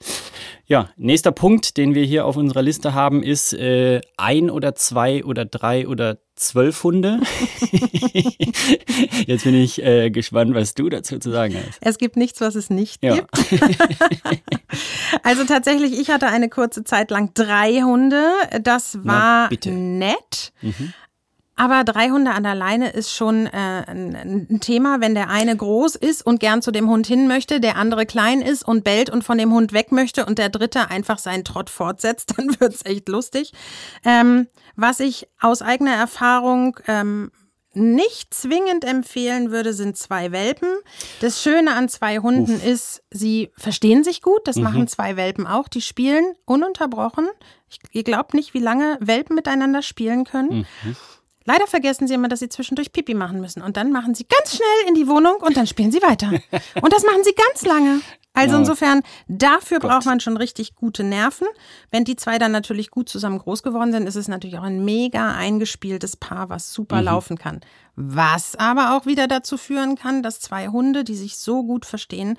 Ja, 0.66 0.90
nächster 0.96 1.32
Punkt, 1.32 1.76
den 1.76 1.94
wir 1.94 2.04
hier 2.04 2.26
auf 2.26 2.36
unserer 2.36 2.62
Liste 2.62 2.92
haben, 2.92 3.22
ist 3.22 3.54
äh, 3.54 4.00
ein 4.18 4.50
oder 4.50 4.74
zwei 4.74 5.24
oder 5.24 5.44
drei 5.44 5.88
oder 5.88 6.18
zwölf 6.40 6.82
Hunde. 6.82 7.20
Jetzt 9.26 9.44
bin 9.44 9.54
ich 9.54 9.82
äh, 9.82 10.11
gespannt, 10.11 10.54
was 10.54 10.75
du 10.75 10.88
dazu 10.88 11.18
zu 11.18 11.30
sagen 11.30 11.54
hast. 11.54 11.78
Es 11.80 11.99
gibt 11.99 12.16
nichts, 12.16 12.40
was 12.40 12.54
es 12.54 12.70
nicht 12.70 13.02
ja. 13.02 13.16
gibt. 13.16 13.30
also 15.23 15.44
tatsächlich, 15.44 15.99
ich 15.99 16.11
hatte 16.11 16.26
eine 16.26 16.49
kurze 16.49 16.82
Zeit 16.85 17.11
lang 17.11 17.32
drei 17.35 17.82
Hunde. 17.82 18.25
Das 18.62 19.04
war 19.04 19.50
nett. 19.66 20.52
Mhm. 20.62 20.94
Aber 21.61 21.85
drei 21.85 22.09
Hunde 22.09 22.30
an 22.30 22.42
der 22.42 22.54
Leine 22.54 22.88
ist 22.88 23.12
schon 23.12 23.44
äh, 23.44 23.50
ein, 23.50 24.49
ein, 24.49 24.61
Thema, 24.61 25.02
wenn 25.02 25.14
der 25.14 25.28
eine 25.28 25.54
groß 25.54 25.94
ist 25.94 26.25
und 26.25 26.40
gern 26.40 26.62
zu 26.62 26.70
dem 26.70 26.88
Hund 26.88 27.06
hin 27.06 27.28
möchte, 27.28 27.61
der 27.61 27.76
andere 27.76 28.06
klein 28.06 28.40
ist 28.40 28.66
und 28.66 28.82
bellt 28.82 29.11
und 29.11 29.25
von 29.25 29.37
dem 29.37 29.52
Hund 29.52 29.75
weg 29.75 29.92
möchte 29.92 30.25
und 30.25 30.38
der 30.38 30.49
dritte 30.49 30.90
einfach 30.90 31.18
seinen 31.18 31.44
Trott 31.44 31.68
fortsetzt, 31.68 32.32
dann 32.38 32.59
wird's 32.59 32.87
echt 32.87 33.11
lustig. 33.11 33.52
Ähm, 34.06 34.47
was 34.76 35.00
ich 35.00 35.28
aus 35.40 35.62
eigener 35.62 35.94
Erfahrung 35.94 36.78
ähm, 36.86 37.30
nicht 37.72 38.34
zwingend 38.34 38.84
empfehlen 38.84 39.50
würde, 39.50 39.72
sind 39.72 39.96
zwei 39.96 40.32
Welpen. 40.32 40.68
Das 41.20 41.42
Schöne 41.42 41.74
an 41.74 41.88
zwei 41.88 42.18
Hunden 42.18 42.56
Uff. 42.56 42.66
ist, 42.66 43.02
sie 43.10 43.50
verstehen 43.56 44.02
sich 44.02 44.22
gut. 44.22 44.40
Das 44.46 44.56
mhm. 44.56 44.64
machen 44.64 44.88
zwei 44.88 45.16
Welpen 45.16 45.46
auch. 45.46 45.68
Die 45.68 45.80
spielen 45.80 46.34
ununterbrochen. 46.44 47.28
Ich, 47.68 47.78
ihr 47.92 48.02
glaubt 48.02 48.34
nicht, 48.34 48.54
wie 48.54 48.58
lange 48.58 48.98
Welpen 49.00 49.36
miteinander 49.36 49.82
spielen 49.82 50.24
können. 50.24 50.66
Mhm. 50.82 50.96
Leider 51.44 51.66
vergessen 51.66 52.06
sie 52.06 52.14
immer, 52.14 52.28
dass 52.28 52.40
sie 52.40 52.49
zwischendurch 52.49 52.92
Pipi 52.92 53.14
machen 53.14 53.40
müssen. 53.40 53.62
Und 53.62 53.76
dann 53.76 53.92
machen 53.92 54.14
sie 54.14 54.26
ganz 54.26 54.56
schnell 54.56 54.88
in 54.88 54.94
die 54.94 55.09
Wohnung 55.09 55.37
und 55.40 55.56
dann 55.56 55.66
spielen 55.66 55.90
sie 55.90 56.02
weiter. 56.02 56.28
Und 56.82 56.92
das 56.92 57.02
machen 57.04 57.25
sie 57.25 57.35
ganz 57.35 57.64
lange. 57.64 58.00
Also 58.32 58.54
ja. 58.54 58.61
insofern, 58.61 59.02
dafür 59.26 59.80
Gott. 59.80 59.90
braucht 59.90 60.06
man 60.06 60.20
schon 60.20 60.37
richtig 60.37 60.76
gute 60.76 61.02
Nerven. 61.02 61.49
Wenn 61.90 62.04
die 62.04 62.14
zwei 62.14 62.38
dann 62.38 62.52
natürlich 62.52 62.90
gut 62.90 63.09
zusammen 63.09 63.38
groß 63.38 63.62
geworden 63.62 63.90
sind, 63.92 64.06
ist 64.06 64.14
es 64.14 64.28
natürlich 64.28 64.59
auch 64.59 64.62
ein 64.62 64.85
mega 64.85 65.35
eingespieltes 65.35 66.16
Paar, 66.16 66.49
was 66.49 66.73
super 66.73 66.99
mhm. 66.99 67.04
laufen 67.04 67.38
kann. 67.38 67.61
Was 67.97 68.54
aber 68.54 68.97
auch 68.97 69.04
wieder 69.04 69.26
dazu 69.26 69.56
führen 69.56 69.97
kann, 69.97 70.23
dass 70.23 70.40
zwei 70.40 70.68
Hunde, 70.68 71.02
die 71.02 71.16
sich 71.16 71.38
so 71.38 71.64
gut 71.64 71.85
verstehen, 71.85 72.38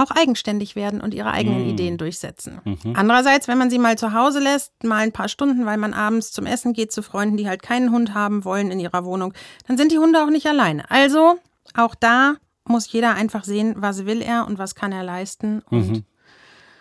auch 0.00 0.10
eigenständig 0.10 0.76
werden 0.76 1.00
und 1.00 1.14
ihre 1.14 1.30
eigenen 1.32 1.64
mhm. 1.64 1.70
Ideen 1.70 1.98
durchsetzen. 1.98 2.60
Mhm. 2.64 2.94
Andererseits, 2.94 3.48
wenn 3.48 3.58
man 3.58 3.70
sie 3.70 3.78
mal 3.78 3.98
zu 3.98 4.12
Hause 4.12 4.40
lässt, 4.40 4.84
mal 4.84 4.98
ein 4.98 5.12
paar 5.12 5.28
Stunden, 5.28 5.66
weil 5.66 5.78
man 5.78 5.94
abends 5.94 6.32
zum 6.32 6.46
Essen 6.46 6.72
geht 6.72 6.92
zu 6.92 7.02
Freunden, 7.02 7.36
die 7.36 7.48
halt 7.48 7.62
keinen 7.62 7.90
Hund 7.90 8.14
haben 8.14 8.44
wollen 8.44 8.70
in 8.70 8.80
ihrer 8.80 9.04
Wohnung, 9.04 9.34
dann 9.66 9.76
sind 9.76 9.92
die 9.92 9.98
Hunde 9.98 10.22
auch 10.22 10.30
nicht 10.30 10.46
alleine. 10.46 10.90
Also 10.90 11.38
auch 11.74 11.94
da 11.94 12.34
muss 12.64 12.90
jeder 12.92 13.14
einfach 13.14 13.44
sehen, 13.44 13.74
was 13.78 14.06
will 14.06 14.22
er 14.22 14.46
und 14.46 14.58
was 14.58 14.74
kann 14.74 14.92
er 14.92 15.02
leisten 15.02 15.62
und 15.70 15.88
mhm. 15.88 16.04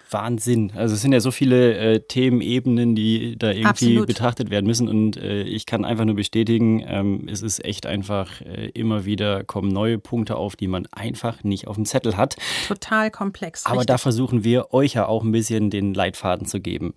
Wahnsinn. 0.09 0.71
Also 0.75 0.95
es 0.95 1.01
sind 1.01 1.13
ja 1.13 1.19
so 1.19 1.31
viele 1.31 1.77
äh, 1.77 1.99
Themenebenen, 1.99 2.95
die 2.95 3.37
da 3.37 3.49
irgendwie 3.49 3.67
Absolut. 3.67 4.07
betrachtet 4.07 4.49
werden 4.49 4.65
müssen. 4.65 4.87
Und 4.87 5.17
äh, 5.17 5.43
ich 5.43 5.65
kann 5.65 5.85
einfach 5.85 6.05
nur 6.05 6.15
bestätigen, 6.15 6.83
ähm, 6.87 7.27
es 7.31 7.41
ist 7.41 7.63
echt 7.63 7.85
einfach, 7.85 8.41
äh, 8.41 8.69
immer 8.73 9.05
wieder 9.05 9.43
kommen 9.43 9.69
neue 9.69 9.97
Punkte 9.97 10.35
auf, 10.35 10.55
die 10.55 10.67
man 10.67 10.87
einfach 10.91 11.43
nicht 11.43 11.67
auf 11.67 11.75
dem 11.75 11.85
Zettel 11.85 12.17
hat. 12.17 12.37
Total 12.67 13.11
komplex. 13.11 13.65
Aber 13.65 13.75
richtig. 13.75 13.87
da 13.87 13.97
versuchen 13.97 14.43
wir 14.43 14.73
euch 14.73 14.93
ja 14.93 15.07
auch 15.07 15.23
ein 15.23 15.31
bisschen 15.31 15.69
den 15.69 15.93
Leitfaden 15.93 16.47
zu 16.47 16.59
geben. 16.59 16.93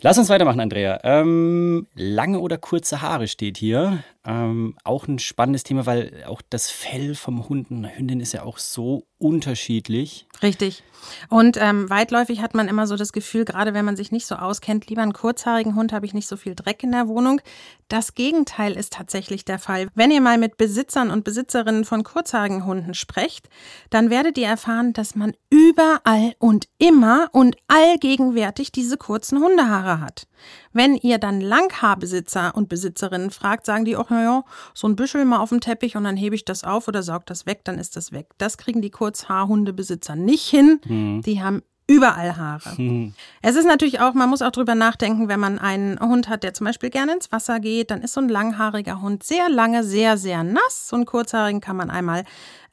Lass 0.00 0.18
uns 0.18 0.28
weitermachen, 0.28 0.60
Andrea. 0.60 1.00
Ähm, 1.02 1.86
lange 1.94 2.40
oder 2.40 2.58
kurze 2.58 3.02
Haare 3.02 3.28
steht 3.28 3.58
hier. 3.58 4.02
Ähm, 4.28 4.76
auch 4.84 5.08
ein 5.08 5.18
spannendes 5.18 5.62
Thema, 5.62 5.86
weil 5.86 6.22
auch 6.26 6.42
das 6.50 6.70
Fell 6.70 7.14
vom 7.14 7.48
Hund 7.48 7.70
und 7.70 7.86
Hündin 7.86 8.20
ist 8.20 8.34
ja 8.34 8.42
auch 8.42 8.58
so 8.58 9.06
unterschiedlich. 9.16 10.26
Richtig. 10.42 10.84
Und 11.28 11.56
ähm, 11.58 11.88
weitläufig 11.88 12.42
hat 12.42 12.54
man 12.54 12.68
immer 12.68 12.86
so 12.86 12.96
das 12.96 13.12
Gefühl, 13.12 13.46
gerade 13.46 13.72
wenn 13.72 13.86
man 13.86 13.96
sich 13.96 14.12
nicht 14.12 14.26
so 14.26 14.34
auskennt, 14.34 14.86
lieber 14.88 15.00
einen 15.00 15.14
kurzhaarigen 15.14 15.74
Hund, 15.74 15.92
habe 15.92 16.04
ich 16.04 16.12
nicht 16.12 16.28
so 16.28 16.36
viel 16.36 16.54
Dreck 16.54 16.82
in 16.82 16.92
der 16.92 17.08
Wohnung. 17.08 17.40
Das 17.88 18.14
Gegenteil 18.14 18.74
ist 18.74 18.92
tatsächlich 18.92 19.46
der 19.46 19.58
Fall. 19.58 19.88
Wenn 19.94 20.10
ihr 20.10 20.20
mal 20.20 20.36
mit 20.36 20.58
Besitzern 20.58 21.10
und 21.10 21.24
Besitzerinnen 21.24 21.84
von 21.86 22.04
kurzhaarigen 22.04 22.66
Hunden 22.66 22.92
sprecht, 22.92 23.48
dann 23.88 24.10
werdet 24.10 24.36
ihr 24.36 24.46
erfahren, 24.46 24.92
dass 24.92 25.14
man 25.14 25.32
überall 25.50 26.34
und 26.38 26.68
immer 26.76 27.28
und 27.32 27.56
allgegenwärtig 27.66 28.72
diese 28.72 28.98
kurzen 28.98 29.38
Hundehaare 29.38 30.00
hat. 30.00 30.28
Wenn 30.72 30.94
ihr 30.94 31.18
dann 31.18 31.40
Langhaarbesitzer 31.40 32.54
und 32.54 32.68
Besitzerinnen 32.68 33.30
fragt, 33.30 33.66
sagen 33.66 33.84
die 33.84 33.96
auch, 33.96 34.10
naja, 34.18 34.44
so 34.74 34.88
ein 34.88 34.96
Büschel 34.96 35.24
mal 35.24 35.38
auf 35.38 35.50
dem 35.50 35.60
Teppich 35.60 35.96
und 35.96 36.04
dann 36.04 36.16
hebe 36.16 36.34
ich 36.34 36.44
das 36.44 36.64
auf 36.64 36.88
oder 36.88 37.02
saug 37.02 37.26
das 37.26 37.46
weg, 37.46 37.60
dann 37.64 37.78
ist 37.78 37.96
das 37.96 38.12
weg. 38.12 38.28
Das 38.38 38.58
kriegen 38.58 38.82
die 38.82 38.90
Kurzhaarhundebesitzer 38.90 40.16
nicht 40.16 40.48
hin. 40.48 40.80
Mhm. 40.86 41.22
Die 41.22 41.42
haben 41.42 41.62
überall 41.86 42.36
Haare. 42.36 42.74
Mhm. 42.76 43.14
Es 43.40 43.56
ist 43.56 43.64
natürlich 43.64 44.00
auch, 44.00 44.12
man 44.12 44.28
muss 44.28 44.42
auch 44.42 44.50
drüber 44.50 44.74
nachdenken, 44.74 45.28
wenn 45.28 45.40
man 45.40 45.58
einen 45.58 45.98
Hund 45.98 46.28
hat, 46.28 46.42
der 46.42 46.52
zum 46.52 46.66
Beispiel 46.66 46.90
gerne 46.90 47.14
ins 47.14 47.32
Wasser 47.32 47.60
geht, 47.60 47.90
dann 47.90 48.02
ist 48.02 48.12
so 48.12 48.20
ein 48.20 48.28
langhaariger 48.28 49.00
Hund 49.00 49.22
sehr 49.22 49.48
lange, 49.48 49.82
sehr, 49.82 50.18
sehr 50.18 50.44
nass. 50.44 50.88
So 50.88 50.96
einen 50.96 51.06
kurzhaarigen 51.06 51.62
kann 51.62 51.76
man 51.76 51.88
einmal 51.88 52.24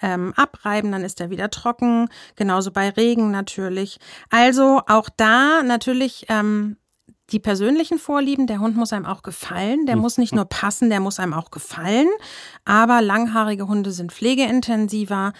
ähm, 0.02 0.34
abreiben, 0.36 0.92
dann 0.92 1.04
ist 1.04 1.22
er 1.22 1.30
wieder 1.30 1.50
trocken. 1.50 2.10
Genauso 2.36 2.72
bei 2.72 2.90
Regen 2.90 3.32
natürlich. 3.32 4.00
Also 4.30 4.82
auch 4.86 5.10
da 5.16 5.64
natürlich 5.64 6.26
ähm, 6.28 6.76
die 7.32 7.40
persönlichen 7.40 7.98
Vorlieben, 7.98 8.48
der 8.48 8.60
Hund 8.60 8.76
muss 8.76 8.94
einem 8.94 9.06
auch 9.06 9.24
gefallen, 9.24 9.86
der 9.86 9.96
hm. 9.96 10.02
muss 10.02 10.18
nicht 10.18 10.34
nur 10.34 10.46
passen, 10.46 10.90
der 10.90 11.00
muss 11.00 11.20
einem 11.20 11.34
auch 11.34 11.52
gefallen. 11.52 12.08
Aber 12.66 13.02
langhaarige 13.02 13.68
Hunde 13.68 13.92
sind 13.92 14.12
pflegeintensiver, 14.12 15.34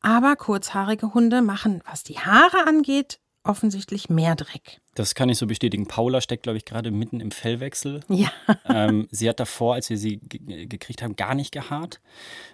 aber 0.00 0.36
kurzhaarige 0.36 1.14
Hunde 1.14 1.42
machen, 1.42 1.82
was 1.86 2.02
die 2.02 2.18
Haare 2.18 2.66
angeht, 2.66 3.20
offensichtlich 3.42 4.10
mehr 4.10 4.34
Dreck. 4.34 4.80
Das 4.94 5.14
kann 5.14 5.28
ich 5.28 5.38
so 5.38 5.46
bestätigen. 5.46 5.86
Paula 5.86 6.20
steckt, 6.20 6.42
glaube 6.42 6.58
ich, 6.58 6.64
gerade 6.64 6.90
mitten 6.90 7.20
im 7.20 7.30
Fellwechsel. 7.30 8.00
Ja. 8.08 8.30
ähm, 8.68 9.08
sie 9.10 9.28
hat 9.28 9.40
davor, 9.40 9.74
als 9.74 9.88
wir 9.88 9.96
sie 9.96 10.18
gekriegt 10.18 11.02
haben, 11.02 11.16
gar 11.16 11.34
nicht 11.34 11.52
gehaart. 11.52 12.00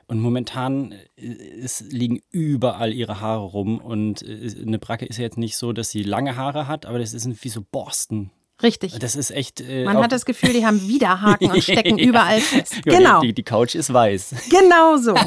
Und 0.07 0.21
momentan 0.21 0.93
äh, 1.17 1.27
es 1.61 1.81
liegen 1.81 2.21
überall 2.31 2.93
ihre 2.93 3.21
Haare 3.21 3.45
rum. 3.45 3.79
Und 3.79 4.23
äh, 4.23 4.55
eine 4.63 4.79
Bracke 4.79 5.07
ist 5.07 5.17
ja 5.17 5.25
jetzt 5.25 5.39
nicht 5.39 5.57
so, 5.57 5.73
dass 5.73 5.91
sie 5.91 6.03
lange 6.03 6.37
Haare 6.37 6.69
hat, 6.69 6.87
aber 6.87 6.99
das 6.99 7.11
sind 7.11 7.43
wie 7.43 7.49
so 7.49 7.63
Borsten. 7.69 8.31
Richtig. 8.63 8.99
Das 8.99 9.17
ist 9.17 9.31
echt. 9.31 9.61
Äh, 9.61 9.85
Man 9.85 9.99
hat 9.99 10.13
das 10.13 10.25
Gefühl, 10.25 10.53
die 10.53 10.65
haben 10.65 10.81
Widerhaken 10.89 11.51
und 11.51 11.63
stecken 11.63 11.99
ja. 11.99 12.07
überall 12.07 12.41
fest. 12.41 12.83
Genau. 12.85 13.21
Die, 13.21 13.35
die, 13.35 13.43
Couch 13.43 13.75
ist 13.75 13.93
weiß. 13.93 14.35
Genau 14.51 14.97
so. 14.97 15.15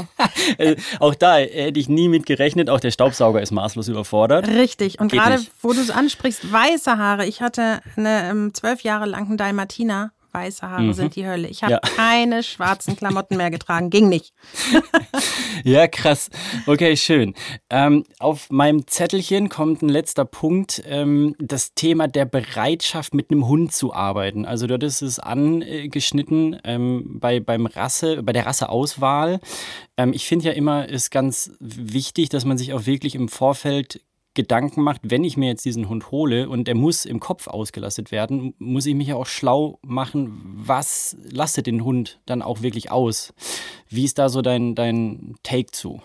Äh, 0.58 0.76
auch 1.00 1.16
da 1.16 1.36
hätte 1.38 1.80
ich 1.80 1.90
nie 1.90 2.08
mit 2.08 2.26
gerechnet. 2.26 2.70
Auch 2.70 2.80
der 2.80 2.92
Staubsauger 2.92 3.42
ist 3.42 3.52
maßlos 3.52 3.88
überfordert. 3.88 4.48
Richtig. 4.48 5.00
Und 5.00 5.12
gerade, 5.12 5.40
wo 5.62 5.74
du 5.74 5.80
es 5.80 5.90
ansprichst, 5.90 6.52
weiße 6.52 6.98
Haare. 6.98 7.26
Ich 7.26 7.42
hatte 7.42 7.82
eine 7.96 8.30
ähm, 8.30 8.54
zwölf 8.54 8.82
Jahre 8.82 9.06
lang 9.06 9.28
einen 9.28 9.38
Dalmatiner 9.38 10.12
weiße 10.32 10.70
Haare 10.70 10.84
mhm. 10.84 10.94
sind 10.94 11.16
die 11.16 11.26
Hölle. 11.28 11.48
Ich 11.48 11.64
habe 11.64 11.74
ja. 11.74 11.80
keine 11.80 12.44
schwarzen 12.44 12.96
Klamotten 12.96 13.38
mehr 13.38 13.52
getragen. 13.52 13.90
Ging 13.90 14.10
nicht. 14.10 14.34
ja, 15.64 15.88
krass. 15.88 16.30
Okay, 16.66 16.96
schön. 16.98 17.34
Ähm, 17.70 18.04
auf 18.20 18.50
meinem 18.50 18.88
Zettelchen 18.88 19.50
kommt 19.50 19.82
ein 19.82 19.90
letzter 19.90 20.26
Punkt. 20.26 20.84
Ähm, 20.86 21.36
das 21.40 21.74
Thema 21.74 22.08
der 22.08 22.26
Bereitschaft, 22.26 23.14
mit 23.14 23.32
einem 23.32 23.48
Hund 23.48 23.74
zu 23.74 23.94
arbeiten. 23.94 24.46
Also 24.46 24.68
dort 24.68 24.84
ist 24.84 25.02
es 25.02 25.20
angeschnitten 25.20 26.60
ähm, 26.64 27.20
bei, 27.20 27.40
beim 27.40 27.66
Rasse, 27.66 28.24
bei 28.24 28.34
der 28.34 28.46
Rasseauswahl. 28.46 29.40
Ähm, 29.98 30.14
ich 30.14 30.26
finde 30.26 30.46
ja 30.46 30.52
immer, 30.52 30.88
ist 30.88 31.12
ganz 31.12 31.52
wichtig, 31.60 32.30
dass 32.30 32.46
man 32.46 32.58
sich 32.58 32.74
auch 32.74 32.86
wirklich 32.86 33.16
im 33.16 33.30
Vorfeld 33.30 34.02
Gedanken 34.40 34.84
macht, 34.84 35.02
wenn 35.04 35.26
ich 35.26 35.36
mir 35.36 35.50
jetzt 35.50 35.66
diesen 35.66 35.90
Hund 35.90 36.12
hole 36.12 36.48
und 36.48 36.66
der 36.70 36.76
muss 36.76 37.04
im 37.04 37.20
Kopf 37.20 37.48
ausgelastet 37.48 38.10
werden, 38.14 38.54
muss 38.58 38.86
ich 38.86 38.96
mich 38.96 39.10
ja 39.10 39.16
auch 39.16 39.26
schlau 39.26 39.80
machen, 39.82 40.40
was 40.56 41.18
lastet 41.30 41.68
den 41.68 41.84
Hund 41.84 42.22
dann 42.26 42.42
auch 42.42 42.62
wirklich 42.62 42.90
aus? 42.90 43.34
Wie 43.90 44.06
ist 44.06 44.18
da 44.18 44.30
so 44.30 44.42
dein, 44.42 44.76
dein 44.76 45.36
Take 45.44 45.72
zu? 45.72 46.02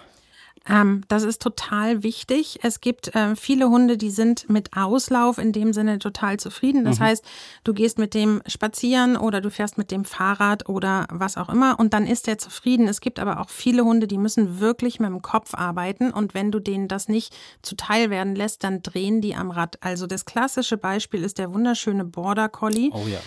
Ähm, 0.66 1.02
das 1.08 1.24
ist 1.24 1.42
total 1.42 2.02
wichtig. 2.02 2.60
Es 2.62 2.80
gibt 2.80 3.14
äh, 3.14 3.36
viele 3.36 3.68
Hunde, 3.68 3.98
die 3.98 4.10
sind 4.10 4.48
mit 4.48 4.74
Auslauf 4.76 5.36
in 5.36 5.52
dem 5.52 5.72
Sinne 5.74 5.98
total 5.98 6.38
zufrieden. 6.38 6.84
Das 6.84 6.98
mhm. 6.98 7.04
heißt, 7.04 7.24
du 7.64 7.74
gehst 7.74 7.98
mit 7.98 8.14
dem 8.14 8.40
spazieren 8.46 9.16
oder 9.16 9.42
du 9.42 9.50
fährst 9.50 9.76
mit 9.76 9.90
dem 9.90 10.04
Fahrrad 10.04 10.68
oder 10.68 11.06
was 11.10 11.36
auch 11.36 11.50
immer 11.50 11.78
und 11.78 11.92
dann 11.92 12.06
ist 12.06 12.28
er 12.28 12.38
zufrieden. 12.38 12.88
Es 12.88 13.00
gibt 13.00 13.18
aber 13.18 13.40
auch 13.40 13.50
viele 13.50 13.84
Hunde, 13.84 14.06
die 14.06 14.18
müssen 14.18 14.58
wirklich 14.58 15.00
mit 15.00 15.10
dem 15.10 15.20
Kopf 15.20 15.54
arbeiten 15.54 16.10
und 16.10 16.32
wenn 16.32 16.50
du 16.50 16.60
denen 16.60 16.88
das 16.88 17.08
nicht 17.08 17.34
zuteil 17.60 18.08
werden 18.08 18.34
lässt, 18.34 18.64
dann 18.64 18.82
drehen 18.82 19.20
die 19.20 19.34
am 19.34 19.50
Rad. 19.50 19.76
Also 19.82 20.06
das 20.06 20.24
klassische 20.24 20.78
Beispiel 20.78 21.24
ist 21.24 21.38
der 21.38 21.52
wunderschöne 21.52 22.04
Border 22.04 22.48
Collie. 22.48 22.90
Oh 22.92 23.06
ja. 23.06 23.18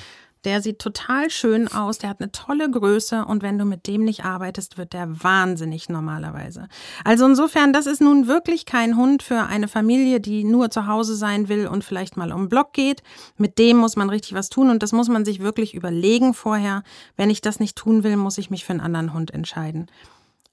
Der 0.48 0.62
sieht 0.62 0.80
total 0.80 1.30
schön 1.30 1.68
aus, 1.68 1.98
der 1.98 2.10
hat 2.10 2.22
eine 2.22 2.32
tolle 2.32 2.72
Größe 2.72 3.26
und 3.26 3.44
wenn 3.44 3.60
du 3.60 3.66
mit 3.66 3.86
dem 3.86 4.06
nicht 4.06 4.24
arbeitest, 4.24 4.78
wird 4.78 4.94
der 4.94 5.22
wahnsinnig 5.22 5.90
normalerweise. 5.90 6.70
Also 7.04 7.26
insofern, 7.26 7.74
das 7.74 7.86
ist 7.86 8.00
nun 8.00 8.28
wirklich 8.28 8.66
kein 8.66 8.96
Hund 8.96 9.24
für 9.24 9.42
eine 9.42 9.68
Familie, 9.68 10.22
die 10.22 10.46
nur 10.46 10.72
zu 10.72 10.88
Hause 10.88 11.18
sein 11.18 11.50
will 11.50 11.68
und 11.68 11.84
vielleicht 11.84 12.16
mal 12.16 12.32
um 12.32 12.44
den 12.44 12.50
Block 12.50 12.72
geht. 12.72 13.04
Mit 13.36 13.60
dem 13.60 13.76
muss 13.76 13.98
man 13.98 14.10
richtig 14.10 14.36
was 14.36 14.48
tun 14.48 14.70
und 14.70 14.84
das 14.84 14.94
muss 14.94 15.10
man 15.10 15.26
sich 15.26 15.42
wirklich 15.42 15.74
überlegen 15.74 16.34
vorher. 16.34 16.84
Wenn 17.18 17.30
ich 17.30 17.42
das 17.42 17.60
nicht 17.60 17.76
tun 17.76 18.06
will, 18.06 18.16
muss 18.16 18.38
ich 18.38 18.50
mich 18.50 18.64
für 18.64 18.72
einen 18.72 18.80
anderen 18.80 19.14
Hund 19.14 19.32
entscheiden. 19.32 19.88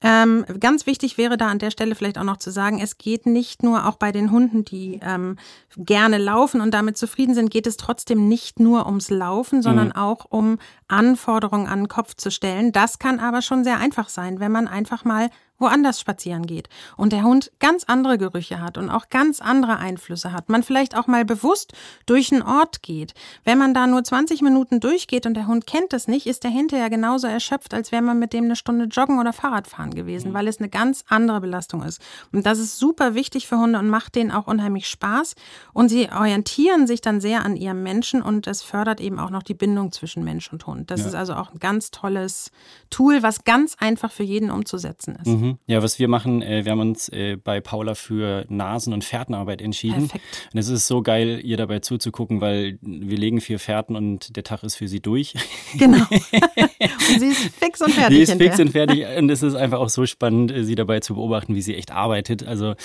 Ähm, 0.01 0.45
ganz 0.59 0.85
wichtig 0.85 1.17
wäre 1.17 1.37
da 1.37 1.47
an 1.47 1.59
der 1.59 1.71
Stelle 1.71 1.95
vielleicht 1.95 2.17
auch 2.17 2.23
noch 2.23 2.37
zu 2.37 2.51
sagen, 2.51 2.79
es 2.79 2.97
geht 2.97 3.25
nicht 3.25 3.63
nur 3.63 3.87
auch 3.87 3.95
bei 3.95 4.11
den 4.11 4.31
Hunden, 4.31 4.65
die 4.65 4.99
ähm, 5.01 5.37
gerne 5.77 6.17
laufen 6.17 6.61
und 6.61 6.73
damit 6.73 6.97
zufrieden 6.97 7.33
sind, 7.33 7.49
geht 7.49 7.65
es 7.65 7.77
trotzdem 7.77 8.27
nicht 8.27 8.59
nur 8.59 8.85
ums 8.85 9.09
Laufen, 9.09 9.61
sondern 9.61 9.87
mhm. 9.87 9.95
auch 9.95 10.25
um 10.29 10.59
Anforderungen 10.87 11.67
an 11.67 11.79
den 11.79 11.87
Kopf 11.87 12.15
zu 12.15 12.29
stellen. 12.29 12.71
Das 12.71 12.99
kann 12.99 13.19
aber 13.19 13.41
schon 13.41 13.63
sehr 13.63 13.79
einfach 13.79 14.09
sein, 14.09 14.39
wenn 14.39 14.51
man 14.51 14.67
einfach 14.67 15.05
mal 15.05 15.29
woanders 15.57 15.99
spazieren 15.99 16.45
geht 16.45 16.69
und 16.97 17.13
der 17.13 17.23
Hund 17.23 17.51
ganz 17.59 17.85
andere 17.85 18.17
Gerüche 18.17 18.61
hat 18.61 18.77
und 18.77 18.89
auch 18.89 19.09
ganz 19.09 19.41
andere 19.41 19.77
Einflüsse 19.77 20.31
hat, 20.31 20.49
man 20.49 20.63
vielleicht 20.63 20.97
auch 20.97 21.07
mal 21.07 21.25
bewusst 21.25 21.73
durch 22.05 22.31
einen 22.31 22.41
Ort 22.41 22.81
geht. 22.81 23.13
Wenn 23.43 23.57
man 23.57 23.73
da 23.73 23.87
nur 23.87 24.03
20 24.03 24.41
Minuten 24.41 24.79
durchgeht 24.79 25.25
und 25.25 25.35
der 25.35 25.47
Hund 25.47 25.65
kennt 25.65 25.93
das 25.93 26.07
nicht, 26.07 26.27
ist 26.27 26.43
der 26.43 26.51
hinterher 26.51 26.89
genauso 26.89 27.27
erschöpft, 27.27 27.73
als 27.73 27.91
wäre 27.91 28.01
man 28.01 28.19
mit 28.19 28.33
dem 28.33 28.45
eine 28.45 28.55
Stunde 28.55 28.85
joggen 28.85 29.19
oder 29.19 29.33
Fahrrad 29.33 29.67
fahren 29.67 29.93
gewesen, 29.93 30.33
weil 30.33 30.47
es 30.47 30.59
eine 30.59 30.69
ganz 30.69 31.03
andere 31.07 31.41
Belastung 31.41 31.83
ist. 31.83 32.01
Und 32.31 32.45
das 32.45 32.59
ist 32.59 32.77
super 32.77 33.15
wichtig 33.15 33.47
für 33.47 33.57
Hunde 33.57 33.79
und 33.79 33.89
macht 33.89 34.15
denen 34.15 34.31
auch 34.31 34.47
unheimlich 34.47 34.87
Spaß. 34.87 35.35
Und 35.73 35.89
sie 35.89 36.09
orientieren 36.11 36.87
sich 36.87 37.01
dann 37.01 37.21
sehr 37.21 37.45
an 37.45 37.55
ihrem 37.55 37.83
Menschen 37.83 38.21
und 38.21 38.47
es 38.47 38.61
fördert 38.61 38.99
eben 38.99 39.19
auch 39.19 39.29
noch 39.29 39.43
die 39.43 39.53
Bindung 39.53 39.91
zwischen 39.91 40.23
Mensch 40.23 40.51
und 40.51 40.65
Hund. 40.67 40.91
Das 40.91 41.01
ja. 41.01 41.07
ist 41.07 41.15
also 41.15 41.33
auch 41.35 41.51
ein 41.51 41.59
ganz 41.59 41.91
tolles 41.91 42.51
Tool, 42.89 43.23
was 43.23 43.43
ganz 43.43 43.75
einfach 43.79 44.11
für 44.11 44.23
jeden 44.23 44.51
umzusetzen 44.51 45.15
ist. 45.15 45.27
Mhm. 45.27 45.44
Mhm. 45.45 45.57
Ja, 45.67 45.83
was 45.83 45.99
wir 45.99 46.07
machen, 46.07 46.41
äh, 46.41 46.65
wir 46.65 46.71
haben 46.71 46.79
uns 46.79 47.09
äh, 47.09 47.37
bei 47.37 47.61
Paula 47.61 47.95
für 47.95 48.45
Nasen- 48.49 48.93
und 48.93 49.03
Fährtenarbeit 49.03 49.61
entschieden. 49.61 50.07
Perfekt. 50.07 50.49
Und 50.53 50.59
es 50.59 50.69
ist 50.69 50.87
so 50.87 51.01
geil, 51.01 51.39
ihr 51.43 51.57
dabei 51.57 51.79
zuzugucken, 51.79 52.41
weil 52.41 52.77
wir 52.81 53.17
legen 53.17 53.41
vier 53.41 53.59
Fährten 53.59 53.95
und 53.95 54.35
der 54.35 54.43
Tag 54.43 54.63
ist 54.63 54.75
für 54.75 54.87
sie 54.87 54.99
durch. 54.99 55.33
Genau. 55.77 56.05
und 56.09 57.19
sie 57.19 57.27
ist 57.27 57.55
fix 57.55 57.81
und 57.81 57.91
fertig. 57.91 58.17
Sie 58.17 58.33
ist 58.33 58.41
fix 58.41 58.59
und 58.59 58.69
fertig 58.69 59.05
und 59.17 59.29
es 59.29 59.43
ist 59.43 59.55
einfach 59.55 59.79
auch 59.79 59.89
so 59.89 60.05
spannend, 60.05 60.51
äh, 60.51 60.63
sie 60.63 60.75
dabei 60.75 60.99
zu 60.99 61.15
beobachten, 61.15 61.55
wie 61.55 61.61
sie 61.61 61.75
echt 61.75 61.91
arbeitet. 61.91 62.45
Also 62.45 62.75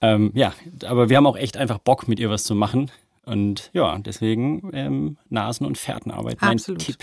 ähm, 0.00 0.30
ja, 0.34 0.52
aber 0.86 1.08
wir 1.08 1.16
haben 1.16 1.26
auch 1.26 1.36
echt 1.36 1.56
einfach 1.56 1.78
Bock, 1.78 2.08
mit 2.08 2.20
ihr 2.20 2.30
was 2.30 2.44
zu 2.44 2.54
machen. 2.54 2.90
Und 3.24 3.70
ja, 3.74 3.98
deswegen 3.98 4.70
ähm, 4.72 5.18
Nasen- 5.28 5.66
und 5.66 5.76
Fährtenarbeit, 5.76 6.38
mein 6.40 6.52
Absolut. 6.52 6.80
Tipp. 6.80 6.98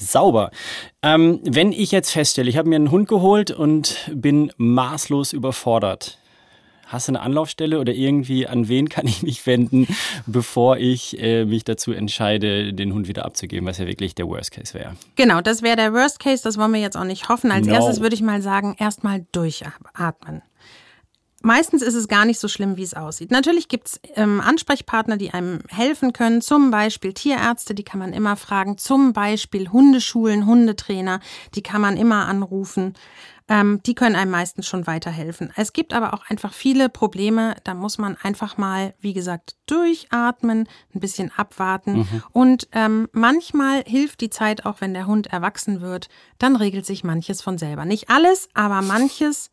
Sauber. 0.00 0.50
Ähm, 1.02 1.40
wenn 1.44 1.72
ich 1.72 1.92
jetzt 1.92 2.10
feststelle, 2.10 2.48
ich 2.48 2.56
habe 2.56 2.68
mir 2.68 2.76
einen 2.76 2.90
Hund 2.90 3.08
geholt 3.08 3.50
und 3.50 4.10
bin 4.12 4.52
maßlos 4.56 5.32
überfordert. 5.32 6.18
Hast 6.86 7.06
du 7.06 7.12
eine 7.12 7.20
Anlaufstelle 7.20 7.78
oder 7.78 7.92
irgendwie 7.92 8.48
an 8.48 8.66
wen 8.66 8.88
kann 8.88 9.06
ich 9.06 9.22
mich 9.22 9.46
wenden, 9.46 9.86
bevor 10.26 10.78
ich 10.78 11.22
äh, 11.22 11.44
mich 11.44 11.62
dazu 11.62 11.92
entscheide, 11.92 12.72
den 12.72 12.92
Hund 12.92 13.06
wieder 13.06 13.24
abzugeben, 13.24 13.66
was 13.68 13.78
ja 13.78 13.86
wirklich 13.86 14.16
der 14.16 14.26
Worst 14.26 14.50
Case 14.50 14.74
wäre? 14.74 14.96
Genau, 15.14 15.40
das 15.40 15.62
wäre 15.62 15.76
der 15.76 15.92
Worst 15.92 16.18
Case, 16.18 16.42
das 16.42 16.58
wollen 16.58 16.72
wir 16.72 16.80
jetzt 16.80 16.96
auch 16.96 17.04
nicht 17.04 17.28
hoffen. 17.28 17.52
Als 17.52 17.68
no. 17.68 17.74
erstes 17.74 18.00
würde 18.00 18.16
ich 18.16 18.22
mal 18.22 18.42
sagen, 18.42 18.74
erstmal 18.76 19.24
durchatmen 19.30 20.42
meistens 21.40 21.82
ist 21.82 21.94
es 21.94 22.08
gar 22.08 22.24
nicht 22.24 22.38
so 22.38 22.48
schlimm, 22.48 22.76
wie 22.76 22.82
es 22.82 22.94
aussieht. 22.94 23.30
Natürlich 23.30 23.68
gibt 23.68 23.88
es 23.88 24.00
ähm, 24.14 24.40
Ansprechpartner, 24.40 25.16
die 25.16 25.30
einem 25.30 25.60
helfen 25.68 26.12
können, 26.12 26.42
zum 26.42 26.70
Beispiel 26.70 27.12
Tierärzte, 27.12 27.74
die 27.74 27.84
kann 27.84 27.98
man 27.98 28.12
immer 28.12 28.36
fragen, 28.36 28.78
zum 28.78 29.12
Beispiel 29.12 29.70
Hundeschulen, 29.70 30.46
Hundetrainer, 30.46 31.20
die 31.54 31.62
kann 31.62 31.80
man 31.80 31.96
immer 31.96 32.26
anrufen. 32.26 32.94
Ähm, 33.48 33.80
die 33.84 33.96
können 33.96 34.14
einem 34.14 34.30
meistens 34.30 34.68
schon 34.68 34.86
weiterhelfen. 34.86 35.52
Es 35.56 35.72
gibt 35.72 35.92
aber 35.92 36.14
auch 36.14 36.24
einfach 36.28 36.52
viele 36.52 36.88
Probleme, 36.88 37.56
da 37.64 37.74
muss 37.74 37.98
man 37.98 38.16
einfach 38.22 38.56
mal, 38.56 38.94
wie 39.00 39.12
gesagt, 39.12 39.56
durchatmen, 39.66 40.68
ein 40.94 41.00
bisschen 41.00 41.32
abwarten. 41.36 41.98
Mhm. 41.98 42.22
Und 42.30 42.68
ähm, 42.70 43.08
manchmal 43.10 43.82
hilft 43.84 44.20
die 44.20 44.30
Zeit 44.30 44.66
auch, 44.66 44.80
wenn 44.80 44.94
der 44.94 45.08
Hund 45.08 45.26
erwachsen 45.26 45.80
wird, 45.80 46.08
dann 46.38 46.54
regelt 46.54 46.86
sich 46.86 47.02
manches 47.02 47.42
von 47.42 47.58
selber. 47.58 47.84
Nicht 47.84 48.08
alles, 48.08 48.48
aber 48.54 48.82
manches 48.82 49.50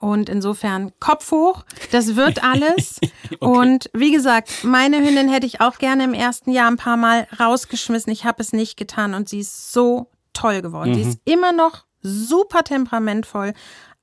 und 0.00 0.28
insofern 0.28 0.92
Kopf 0.98 1.30
hoch, 1.30 1.64
das 1.92 2.16
wird 2.16 2.42
alles. 2.44 2.98
okay. 3.24 3.36
Und 3.38 3.90
wie 3.92 4.10
gesagt, 4.10 4.64
meine 4.64 4.96
Hündin 4.98 5.28
hätte 5.28 5.46
ich 5.46 5.60
auch 5.60 5.78
gerne 5.78 6.04
im 6.04 6.14
ersten 6.14 6.50
Jahr 6.50 6.68
ein 6.68 6.76
paar 6.76 6.96
Mal 6.96 7.28
rausgeschmissen. 7.38 8.12
Ich 8.12 8.24
habe 8.24 8.42
es 8.42 8.52
nicht 8.52 8.76
getan 8.76 9.14
und 9.14 9.28
sie 9.28 9.40
ist 9.40 9.72
so 9.72 10.10
toll 10.32 10.62
geworden. 10.62 10.90
Mhm. 10.90 10.94
Sie 10.94 11.02
ist 11.02 11.20
immer 11.24 11.52
noch 11.52 11.84
super 12.02 12.64
temperamentvoll, 12.64 13.52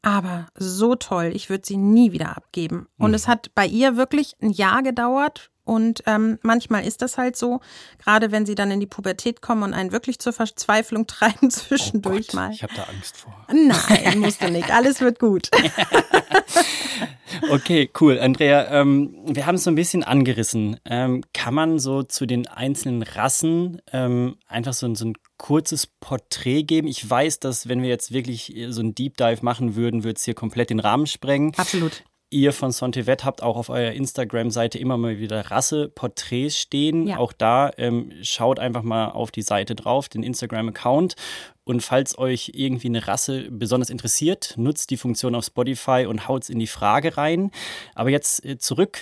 aber 0.04 0.48
so 0.56 0.96
toll. 0.96 1.32
Ich 1.34 1.50
würde 1.50 1.66
sie 1.66 1.78
nie 1.78 2.12
wieder 2.12 2.38
abgeben. 2.38 2.88
Und 2.98 3.10
mhm. 3.10 3.16
es 3.16 3.28
hat 3.28 3.54
bei 3.56 3.66
ihr 3.66 3.98
wirklich 3.98 4.36
ein 4.42 4.52
Jahr 4.52 4.84
gedauert, 4.84 5.50
und 5.68 6.02
ähm, 6.06 6.40
manchmal 6.44 6.86
ist 6.86 7.02
das 7.02 7.18
halt 7.18 7.36
so, 7.36 7.60
gerade 8.00 8.32
wenn 8.32 8.46
sie 8.46 8.56
dann 8.56 8.72
in 8.72 8.80
die 8.80 8.88
Pubertät 8.88 9.42
kommen 9.42 9.64
und 9.64 9.74
einen 9.74 9.92
wirklich 9.92 10.18
zur 10.18 10.32
Verzweiflung 10.32 11.08
treiben 11.08 11.52
zwischendurch 11.52 12.28
oh 12.30 12.32
Gott, 12.32 12.34
mal. 12.34 12.52
Ich 12.52 12.64
habe 12.64 12.74
da 12.74 12.84
Angst 12.84 13.18
vor. 13.18 13.34
Nein, 13.52 14.20
musst 14.20 14.42
du 14.42 14.50
nicht. 14.50 14.72
Alles 14.72 15.02
wird 15.02 15.20
gut. 15.20 15.50
okay, 17.50 17.90
cool. 18.00 18.18
Andrea, 18.18 18.72
ähm, 18.72 19.14
wir 19.26 19.46
haben 19.46 19.56
es 19.56 19.66
so 19.66 19.72
ein 19.72 19.76
bisschen 19.76 20.04
angerissen. 20.04 20.80
Ähm, 20.86 21.24
kann 21.34 21.54
man 21.54 21.80
so 21.80 22.02
zu 22.04 22.26
den 22.26 22.48
einzelnen 22.48 23.04
Rassen 23.04 23.82
ähm, 23.92 24.38
einfach 24.48 24.74
so, 24.74 24.94
so 24.96 25.06
ein 25.06 25.14
kurzes 25.38 25.86
Porträt 25.86 26.64
geben? 26.64 26.88
Ich 26.88 27.08
weiß, 27.08 27.42
dass 27.42 27.68
wenn 27.68 27.82
wir 27.82 27.90
jetzt 27.90 28.14
wirklich 28.14 28.56
so 28.70 28.82
ein 28.82 28.96
Deep 28.96 29.18
Dive 29.18 29.40
machen 29.42 29.76
würden, 29.76 30.06
würde 30.06 30.16
es 30.16 30.24
hier 30.24 30.34
komplett 30.34 30.70
den 30.70 30.80
Rahmen 30.80 31.08
sprengen. 31.08 31.54
Absolut. 31.58 32.04
Ihr 32.30 32.52
von 32.52 32.74
Sontevet 32.74 33.24
habt 33.24 33.42
auch 33.42 33.56
auf 33.56 33.70
eurer 33.70 33.94
Instagram-Seite 33.94 34.78
immer 34.78 34.98
mal 34.98 35.18
wieder 35.18 35.50
Rasse-Porträts 35.50 36.58
stehen. 36.58 37.08
Ja. 37.08 37.18
Auch 37.18 37.32
da 37.32 37.72
ähm, 37.78 38.12
schaut 38.22 38.60
einfach 38.60 38.84
mal 38.84 39.12
auf 39.12 39.32
die 39.32 39.42
Seite 39.42 39.76
drauf, 39.76 40.10
den 40.10 40.24
Instagram-Account. 40.24 41.16
Und 41.64 41.84
falls 41.84 42.18
euch 42.18 42.52
irgendwie 42.54 42.88
eine 42.88 43.08
Rasse 43.08 43.48
besonders 43.50 43.90
interessiert, 43.90 44.56
nutzt 44.58 44.90
die 44.90 44.98
Funktion 44.98 45.36
auf 45.36 45.46
Spotify 45.46 46.06
und 46.06 46.28
haut 46.28 46.44
es 46.44 46.50
in 46.50 46.60
die 46.60 46.68
Frage 46.68 47.16
rein. 47.16 47.52
Aber 47.96 48.10
jetzt 48.10 48.44
äh, 48.46 48.58
zurück. 48.58 49.00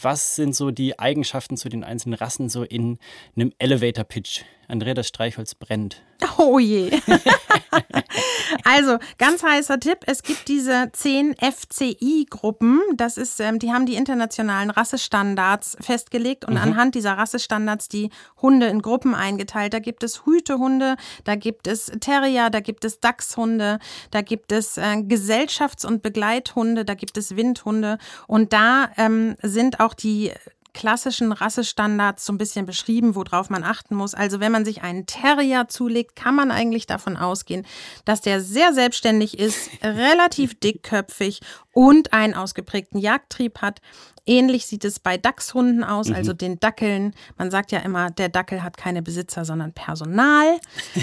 Was 0.00 0.36
sind 0.36 0.54
so 0.56 0.70
die 0.70 0.98
Eigenschaften 0.98 1.56
zu 1.56 1.68
den 1.68 1.84
einzelnen 1.84 2.14
Rassen 2.14 2.48
so 2.48 2.62
in 2.62 2.98
einem 3.36 3.52
Elevator-Pitch? 3.58 4.42
Andrea, 4.68 4.94
das 4.94 5.08
Streichholz 5.08 5.54
brennt. 5.54 6.02
Oh 6.38 6.58
je. 6.58 6.90
also, 8.64 8.98
ganz 9.18 9.42
heißer 9.42 9.78
Tipp. 9.80 9.98
Es 10.06 10.22
gibt 10.22 10.48
diese 10.48 10.90
zehn 10.92 11.34
FCI-Gruppen. 11.36 12.80
Das 12.96 13.16
ist, 13.16 13.40
ähm, 13.40 13.58
die 13.58 13.72
haben 13.72 13.86
die 13.86 13.94
internationalen 13.94 14.70
Rassestandards 14.70 15.76
festgelegt 15.80 16.44
und 16.44 16.54
mhm. 16.54 16.60
anhand 16.60 16.94
dieser 16.94 17.12
Rassestandards 17.12 17.88
die 17.88 18.10
Hunde 18.40 18.66
in 18.66 18.82
Gruppen 18.82 19.14
eingeteilt. 19.14 19.74
Da 19.74 19.78
gibt 19.78 20.02
es 20.02 20.24
Hütehunde, 20.24 20.96
da 21.24 21.34
gibt 21.34 21.66
es 21.66 21.92
Terrier, 22.00 22.50
da 22.50 22.60
gibt 22.60 22.84
es 22.84 23.00
Dachshunde, 23.00 23.78
da 24.10 24.22
gibt 24.22 24.52
es 24.52 24.76
äh, 24.76 25.02
Gesellschafts- 25.02 25.86
und 25.86 26.02
Begleithunde, 26.02 26.84
da 26.84 26.94
gibt 26.94 27.16
es 27.16 27.36
Windhunde. 27.36 27.98
Und 28.26 28.52
da 28.52 28.90
ähm, 28.96 29.36
sind 29.42 29.80
auch 29.80 29.94
die 29.94 30.32
klassischen 30.74 31.32
Rassestandards 31.32 32.26
so 32.26 32.32
ein 32.32 32.38
bisschen 32.38 32.66
beschrieben, 32.66 33.14
worauf 33.14 33.48
man 33.48 33.64
achten 33.64 33.94
muss. 33.94 34.14
Also 34.14 34.40
wenn 34.40 34.52
man 34.52 34.64
sich 34.64 34.82
einen 34.82 35.06
Terrier 35.06 35.68
zulegt, 35.68 36.16
kann 36.16 36.34
man 36.34 36.50
eigentlich 36.50 36.86
davon 36.86 37.16
ausgehen, 37.16 37.64
dass 38.04 38.20
der 38.20 38.40
sehr 38.42 38.74
selbstständig 38.74 39.38
ist, 39.38 39.70
relativ 39.82 40.58
dickköpfig 40.60 41.40
und 41.74 42.12
einen 42.12 42.34
ausgeprägten 42.34 42.98
Jagdtrieb 42.98 43.60
hat. 43.60 43.80
Ähnlich 44.26 44.64
sieht 44.64 44.86
es 44.86 45.00
bei 45.00 45.18
Dachshunden 45.18 45.84
aus, 45.84 46.08
mhm. 46.08 46.14
also 46.14 46.32
den 46.32 46.58
Dackeln. 46.58 47.14
Man 47.36 47.50
sagt 47.50 47.72
ja 47.72 47.80
immer, 47.80 48.10
der 48.10 48.30
Dackel 48.30 48.62
hat 48.62 48.78
keine 48.78 49.02
Besitzer, 49.02 49.44
sondern 49.44 49.72
Personal. 49.72 50.58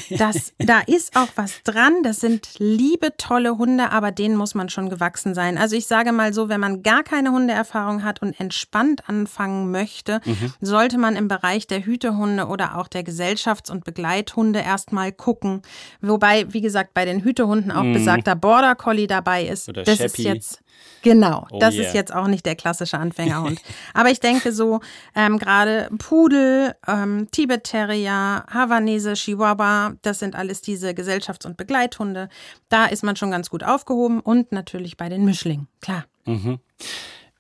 Das, 0.18 0.54
da 0.58 0.80
ist 0.80 1.16
auch 1.16 1.30
was 1.36 1.64
dran. 1.64 2.04
Das 2.04 2.20
sind 2.20 2.60
liebe, 2.60 3.16
tolle 3.18 3.58
Hunde, 3.58 3.92
aber 3.92 4.12
denen 4.12 4.36
muss 4.36 4.56
man 4.56 4.70
schon 4.70 4.90
gewachsen 4.90 5.34
sein. 5.34 5.58
Also 5.58 5.76
ich 5.76 5.88
sage 5.88 6.12
mal 6.12 6.34
so, 6.34 6.50
wenn 6.50 6.60
man 6.60 6.84
gar 6.84 7.04
keine 7.04 7.32
Hundeerfahrung 7.32 8.04
hat 8.04 8.22
und 8.22 8.38
entspannt 8.40 9.08
anfangen 9.08 9.72
möchte, 9.72 10.20
mhm. 10.26 10.54
sollte 10.60 10.98
man 10.98 11.16
im 11.16 11.28
Bereich 11.28 11.66
der 11.68 11.86
Hütehunde 11.86 12.48
oder 12.48 12.78
auch 12.78 12.88
der 12.88 13.04
Gesellschafts- 13.04 13.72
und 13.72 13.84
Begleithunde 13.84 14.60
erstmal 14.60 15.12
gucken. 15.12 15.62
Wobei, 16.02 16.52
wie 16.54 16.62
gesagt, 16.62 16.94
bei 16.94 17.06
den 17.06 17.24
Hütehunden 17.24 17.72
auch 17.72 17.84
mhm. 17.84 17.94
besagter 17.94 18.36
Border 18.36 18.76
Collie 18.76 19.08
dabei 19.08 19.46
ist. 19.46 19.70
Oder 19.70 19.84
das 19.84 19.98
Sheppy. 19.98 20.22
ist 20.22 20.26
jetzt 20.28 20.61
Genau, 21.02 21.48
Oh 21.52 21.60
das 21.60 21.76
yeah. 21.76 21.88
ist 21.88 21.94
jetzt 21.94 22.14
auch 22.14 22.28
nicht 22.28 22.46
der 22.46 22.56
klassische 22.56 22.98
Anfängerhund. 22.98 23.60
Aber 23.94 24.10
ich 24.10 24.20
denke 24.20 24.52
so, 24.52 24.82
ähm, 25.16 25.40
gerade 25.40 25.90
Pudel, 25.98 26.76
ähm, 26.88 27.28
Tibet 27.32 27.64
Terrier, 27.64 28.46
Havanese, 28.52 29.14
Chihuahua, 29.14 29.96
das 30.04 30.20
sind 30.20 30.36
alles 30.36 30.62
diese 30.62 30.92
Gesellschafts- 30.92 31.46
und 31.46 31.58
Begleithunde. 31.58 32.30
Da 32.70 32.86
ist 32.86 33.04
man 33.04 33.16
schon 33.16 33.32
ganz 33.32 33.50
gut 33.50 33.64
aufgehoben 33.64 34.20
und 34.20 34.52
natürlich 34.52 34.98
bei 34.98 35.10
den 35.10 35.26
Mischlingen, 35.26 35.68
klar. 35.82 36.06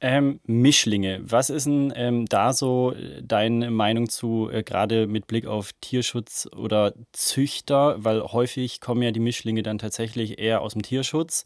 Ähm, 0.03 0.39
Mischlinge, 0.47 1.19
was 1.21 1.51
ist 1.51 1.67
denn 1.67 1.93
ähm, 1.95 2.25
da 2.25 2.53
so 2.53 2.91
äh, 2.91 3.21
deine 3.21 3.69
Meinung 3.69 4.09
zu, 4.09 4.49
äh, 4.51 4.63
gerade 4.63 5.05
mit 5.05 5.27
Blick 5.27 5.45
auf 5.45 5.73
Tierschutz 5.79 6.49
oder 6.55 6.95
Züchter? 7.11 8.03
Weil 8.03 8.23
häufig 8.23 8.81
kommen 8.81 9.03
ja 9.03 9.11
die 9.11 9.19
Mischlinge 9.19 9.61
dann 9.61 9.77
tatsächlich 9.77 10.39
eher 10.39 10.61
aus 10.61 10.73
dem 10.73 10.81
Tierschutz. 10.81 11.43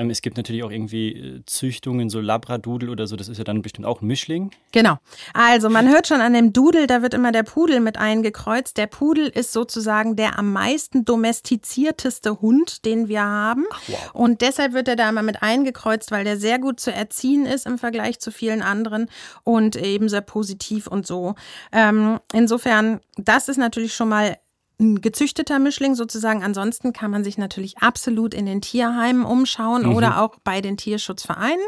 Ähm, 0.00 0.08
es 0.08 0.22
gibt 0.22 0.38
natürlich 0.38 0.62
auch 0.62 0.70
irgendwie 0.70 1.12
äh, 1.12 1.42
Züchtungen, 1.44 2.08
so 2.08 2.20
Labradudel 2.20 2.88
oder 2.88 3.06
so, 3.06 3.16
das 3.16 3.28
ist 3.28 3.36
ja 3.36 3.44
dann 3.44 3.60
bestimmt 3.60 3.86
auch 3.86 4.00
ein 4.00 4.06
Mischling. 4.06 4.50
Genau. 4.72 4.96
Also 5.34 5.68
man 5.68 5.88
hört 5.88 6.06
schon 6.06 6.22
an 6.22 6.32
dem 6.32 6.54
Dudel, 6.54 6.86
da 6.86 7.02
wird 7.02 7.12
immer 7.12 7.32
der 7.32 7.42
Pudel 7.42 7.80
mit 7.80 7.98
eingekreuzt. 7.98 8.78
Der 8.78 8.86
Pudel 8.86 9.28
ist 9.28 9.52
sozusagen 9.52 10.16
der 10.16 10.38
am 10.38 10.52
meisten 10.52 11.04
domestizierteste 11.04 12.40
Hund, 12.40 12.86
den 12.86 13.08
wir 13.08 13.22
haben. 13.22 13.66
Und 14.14 14.40
deshalb 14.40 14.72
wird 14.72 14.88
er 14.88 14.96
da 14.96 15.10
immer 15.10 15.22
mit 15.22 15.42
eingekreuzt, 15.42 16.10
weil 16.10 16.24
der 16.24 16.38
sehr 16.38 16.58
gut 16.58 16.80
zu 16.80 16.90
erziehen 16.92 17.44
ist 17.44 17.66
im 17.66 17.76
Vergleich 17.76 18.20
zu 18.20 18.32
vielen 18.32 18.62
anderen 18.62 19.08
und 19.44 19.76
eben 19.76 20.08
sehr 20.08 20.22
positiv 20.22 20.86
und 20.86 21.06
so. 21.06 21.34
Ähm, 21.72 22.20
insofern, 22.32 23.00
das 23.16 23.48
ist 23.48 23.58
natürlich 23.58 23.94
schon 23.94 24.08
mal 24.08 24.38
ein 24.80 25.00
gezüchteter 25.00 25.58
Mischling 25.58 25.94
sozusagen. 25.94 26.42
Ansonsten 26.42 26.92
kann 26.92 27.10
man 27.10 27.22
sich 27.22 27.38
natürlich 27.38 27.78
absolut 27.78 28.34
in 28.34 28.46
den 28.46 28.60
Tierheimen 28.60 29.24
umschauen 29.24 29.86
oder 29.86 30.22
auch 30.22 30.38
bei 30.42 30.60
den 30.60 30.76
Tierschutzvereinen. 30.76 31.64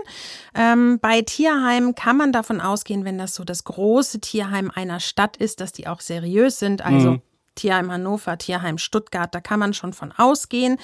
Ähm, 0.54 0.98
bei 1.00 1.22
Tierheimen 1.22 1.94
kann 1.94 2.16
man 2.16 2.32
davon 2.32 2.60
ausgehen, 2.60 3.04
wenn 3.04 3.18
das 3.18 3.34
so 3.34 3.44
das 3.44 3.64
große 3.64 4.20
Tierheim 4.20 4.70
einer 4.74 4.98
Stadt 4.98 5.36
ist, 5.36 5.60
dass 5.60 5.72
die 5.72 5.86
auch 5.86 6.00
seriös 6.00 6.58
sind. 6.58 6.82
Also 6.84 7.18
Tierheim 7.54 7.90
Hannover, 7.92 8.38
Tierheim 8.38 8.78
Stuttgart, 8.78 9.34
da 9.34 9.40
kann 9.40 9.60
man 9.60 9.74
schon 9.74 9.92
von 9.92 10.12
ausgehen. 10.12 10.78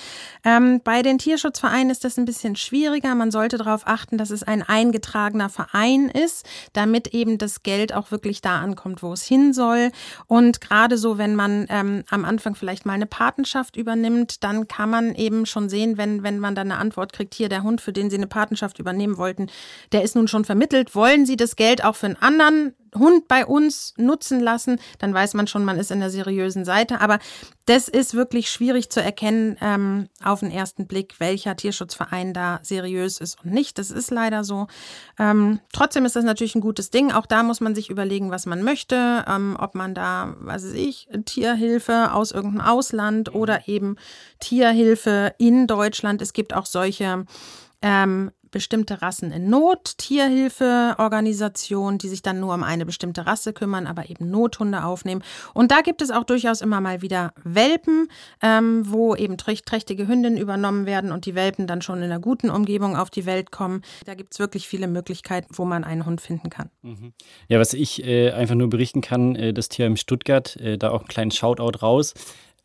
Ähm, 0.44 0.80
bei 0.84 1.02
den 1.02 1.18
Tierschutzvereinen 1.18 1.90
ist 1.90 2.04
das 2.04 2.18
ein 2.18 2.24
bisschen 2.24 2.56
schwieriger. 2.56 3.14
Man 3.14 3.30
sollte 3.30 3.58
darauf 3.58 3.86
achten, 3.86 4.18
dass 4.18 4.30
es 4.30 4.42
ein 4.42 4.62
eingetragener 4.62 5.48
Verein 5.48 6.08
ist, 6.08 6.46
damit 6.72 7.08
eben 7.08 7.38
das 7.38 7.62
Geld 7.62 7.94
auch 7.94 8.10
wirklich 8.10 8.40
da 8.40 8.60
ankommt, 8.60 9.02
wo 9.02 9.12
es 9.12 9.24
hin 9.24 9.52
soll. 9.52 9.90
Und 10.26 10.60
gerade 10.60 10.98
so, 10.98 11.18
wenn 11.18 11.34
man 11.34 11.66
ähm, 11.70 12.04
am 12.10 12.24
Anfang 12.24 12.54
vielleicht 12.54 12.86
mal 12.86 12.92
eine 12.92 13.06
Patenschaft 13.06 13.76
übernimmt, 13.76 14.44
dann 14.44 14.68
kann 14.68 14.90
man 14.90 15.14
eben 15.14 15.46
schon 15.46 15.68
sehen, 15.68 15.96
wenn, 15.96 16.22
wenn 16.22 16.38
man 16.38 16.54
dann 16.54 16.70
eine 16.70 16.80
Antwort 16.80 17.12
kriegt, 17.12 17.34
hier 17.34 17.48
der 17.48 17.62
Hund, 17.62 17.80
für 17.80 17.92
den 17.92 18.10
Sie 18.10 18.16
eine 18.16 18.26
Patenschaft 18.26 18.78
übernehmen 18.78 19.16
wollten, 19.16 19.48
der 19.92 20.02
ist 20.02 20.16
nun 20.16 20.28
schon 20.28 20.44
vermittelt. 20.44 20.94
Wollen 20.94 21.26
Sie 21.26 21.36
das 21.36 21.56
Geld 21.56 21.84
auch 21.84 21.96
für 21.96 22.06
einen 22.06 22.16
anderen 22.16 22.74
Hund 22.96 23.28
bei 23.28 23.46
uns 23.46 23.94
nutzen 23.96 24.40
lassen, 24.40 24.78
dann 24.98 25.12
weiß 25.14 25.34
man 25.34 25.46
schon, 25.46 25.64
man 25.64 25.78
ist 25.78 25.90
in 25.90 26.00
der 26.00 26.10
seriösen 26.10 26.64
Seite. 26.64 27.00
Aber 27.00 27.18
das 27.66 27.88
ist 27.88 28.14
wirklich 28.14 28.50
schwierig 28.50 28.90
zu 28.90 29.02
erkennen 29.02 29.56
ähm, 29.60 30.08
auf 30.24 30.40
den 30.40 30.50
ersten 30.50 30.86
Blick, 30.86 31.16
welcher 31.18 31.56
Tierschutzverein 31.56 32.32
da 32.32 32.60
seriös 32.62 33.18
ist 33.18 33.44
und 33.44 33.52
nicht. 33.52 33.78
Das 33.78 33.90
ist 33.90 34.10
leider 34.10 34.42
so. 34.44 34.68
Ähm, 35.18 35.60
trotzdem 35.72 36.04
ist 36.04 36.16
das 36.16 36.24
natürlich 36.24 36.54
ein 36.54 36.62
gutes 36.62 36.90
Ding. 36.90 37.12
Auch 37.12 37.26
da 37.26 37.42
muss 37.42 37.60
man 37.60 37.74
sich 37.74 37.90
überlegen, 37.90 38.30
was 38.30 38.46
man 38.46 38.62
möchte, 38.62 39.24
ähm, 39.28 39.56
ob 39.58 39.74
man 39.74 39.94
da, 39.94 40.34
was 40.40 40.64
weiß 40.64 40.72
ich, 40.72 41.08
Tierhilfe 41.24 42.12
aus 42.12 42.32
irgendeinem 42.32 42.66
Ausland 42.66 43.34
oder 43.34 43.68
eben 43.68 43.96
Tierhilfe 44.40 45.34
in 45.38 45.66
Deutschland. 45.66 46.22
Es 46.22 46.32
gibt 46.32 46.54
auch 46.54 46.66
solche 46.66 47.26
ähm, 47.80 48.32
bestimmte 48.50 49.02
Rassen 49.02 49.32
in 49.32 49.50
Not, 49.50 49.98
Tierhilfeorganisationen, 49.98 51.98
die 51.98 52.08
sich 52.08 52.22
dann 52.22 52.40
nur 52.40 52.54
um 52.54 52.62
eine 52.62 52.86
bestimmte 52.86 53.26
Rasse 53.26 53.52
kümmern, 53.52 53.86
aber 53.86 54.10
eben 54.10 54.30
Nothunde 54.30 54.84
aufnehmen. 54.84 55.22
Und 55.54 55.70
da 55.70 55.80
gibt 55.80 56.02
es 56.02 56.10
auch 56.10 56.24
durchaus 56.24 56.60
immer 56.60 56.80
mal 56.80 57.02
wieder 57.02 57.32
Welpen, 57.44 58.08
ähm, 58.42 58.82
wo 58.86 59.14
eben 59.14 59.36
trä- 59.36 59.64
trächtige 59.64 60.08
Hündinnen 60.08 60.38
übernommen 60.38 60.86
werden 60.86 61.12
und 61.12 61.26
die 61.26 61.34
Welpen 61.34 61.66
dann 61.66 61.82
schon 61.82 61.98
in 61.98 62.04
einer 62.04 62.20
guten 62.20 62.50
Umgebung 62.50 62.96
auf 62.96 63.10
die 63.10 63.26
Welt 63.26 63.50
kommen. 63.50 63.82
Da 64.06 64.14
gibt 64.14 64.32
es 64.32 64.38
wirklich 64.38 64.68
viele 64.68 64.88
Möglichkeiten, 64.88 65.48
wo 65.52 65.64
man 65.64 65.84
einen 65.84 66.06
Hund 66.06 66.20
finden 66.20 66.50
kann. 66.50 66.70
Ja, 67.48 67.58
was 67.58 67.74
ich 67.74 68.04
äh, 68.04 68.30
einfach 68.30 68.54
nur 68.54 68.70
berichten 68.70 69.00
kann, 69.00 69.36
äh, 69.36 69.52
das 69.52 69.68
Tier 69.68 69.86
im 69.86 69.96
Stuttgart, 69.96 70.56
äh, 70.56 70.78
da 70.78 70.90
auch 70.90 71.00
einen 71.00 71.08
kleinen 71.08 71.30
Shoutout 71.30 71.78
raus. 71.80 72.14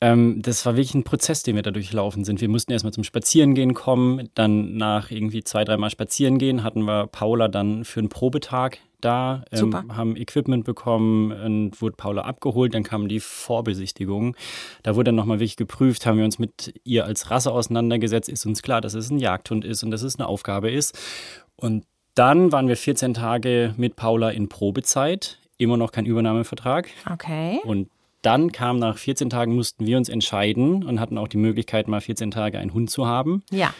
Ähm, 0.03 0.41
das 0.41 0.65
war 0.65 0.75
wirklich 0.75 0.95
ein 0.95 1.05
Prozess, 1.05 1.43
den 1.43 1.55
wir 1.55 1.61
da 1.61 1.71
durchlaufen 1.71 2.25
sind. 2.25 2.41
Wir 2.41 2.49
mussten 2.49 2.73
erstmal 2.73 2.91
zum 2.91 3.05
Spazierengehen 3.05 3.73
kommen, 3.73 4.29
dann 4.33 4.75
nach 4.75 5.11
irgendwie 5.11 5.45
zwei, 5.45 5.63
dreimal 5.63 5.89
Spazierengehen 5.89 6.61
hatten 6.61 6.83
wir 6.83 7.07
Paula 7.07 7.47
dann 7.47 7.85
für 7.85 8.01
einen 8.01 8.09
Probetag 8.09 8.79
da, 8.99 9.45
ähm, 9.53 9.95
haben 9.95 10.17
Equipment 10.17 10.65
bekommen 10.65 11.31
und 11.31 11.81
wurde 11.81 11.95
Paula 11.95 12.23
abgeholt, 12.23 12.73
dann 12.73 12.83
kam 12.83 13.07
die 13.07 13.21
Vorbesichtigung. 13.21 14.35
Da 14.81 14.95
wurde 14.95 15.05
dann 15.05 15.15
nochmal 15.15 15.39
wirklich 15.39 15.55
geprüft, 15.55 16.05
haben 16.05 16.17
wir 16.17 16.25
uns 16.25 16.37
mit 16.37 16.73
ihr 16.83 17.05
als 17.05 17.31
Rasse 17.31 17.53
auseinandergesetzt, 17.53 18.27
ist 18.27 18.45
uns 18.45 18.61
klar, 18.61 18.81
dass 18.81 18.95
es 18.95 19.09
ein 19.09 19.19
Jagdhund 19.19 19.63
ist 19.63 19.83
und 19.83 19.91
dass 19.91 20.01
es 20.01 20.19
eine 20.19 20.27
Aufgabe 20.27 20.69
ist. 20.69 20.99
Und 21.55 21.85
dann 22.13 22.51
waren 22.51 22.67
wir 22.67 22.75
14 22.75 23.13
Tage 23.13 23.73
mit 23.77 23.95
Paula 23.95 24.31
in 24.31 24.49
Probezeit, 24.49 25.39
immer 25.57 25.77
noch 25.77 25.93
kein 25.93 26.05
Übernahmevertrag. 26.05 26.89
Okay. 27.09 27.61
Und 27.63 27.87
dann 28.23 28.51
kam 28.51 28.79
nach 28.79 28.97
14 28.97 29.29
Tagen, 29.29 29.53
mussten 29.53 29.85
wir 29.85 29.97
uns 29.97 30.09
entscheiden 30.09 30.83
und 30.83 30.99
hatten 30.99 31.17
auch 31.17 31.27
die 31.27 31.37
Möglichkeit, 31.37 31.87
mal 31.87 32.01
14 32.01 32.31
Tage 32.31 32.57
einen 32.57 32.73
Hund 32.73 32.89
zu 32.89 33.05
haben. 33.05 33.43
Ja. 33.51 33.73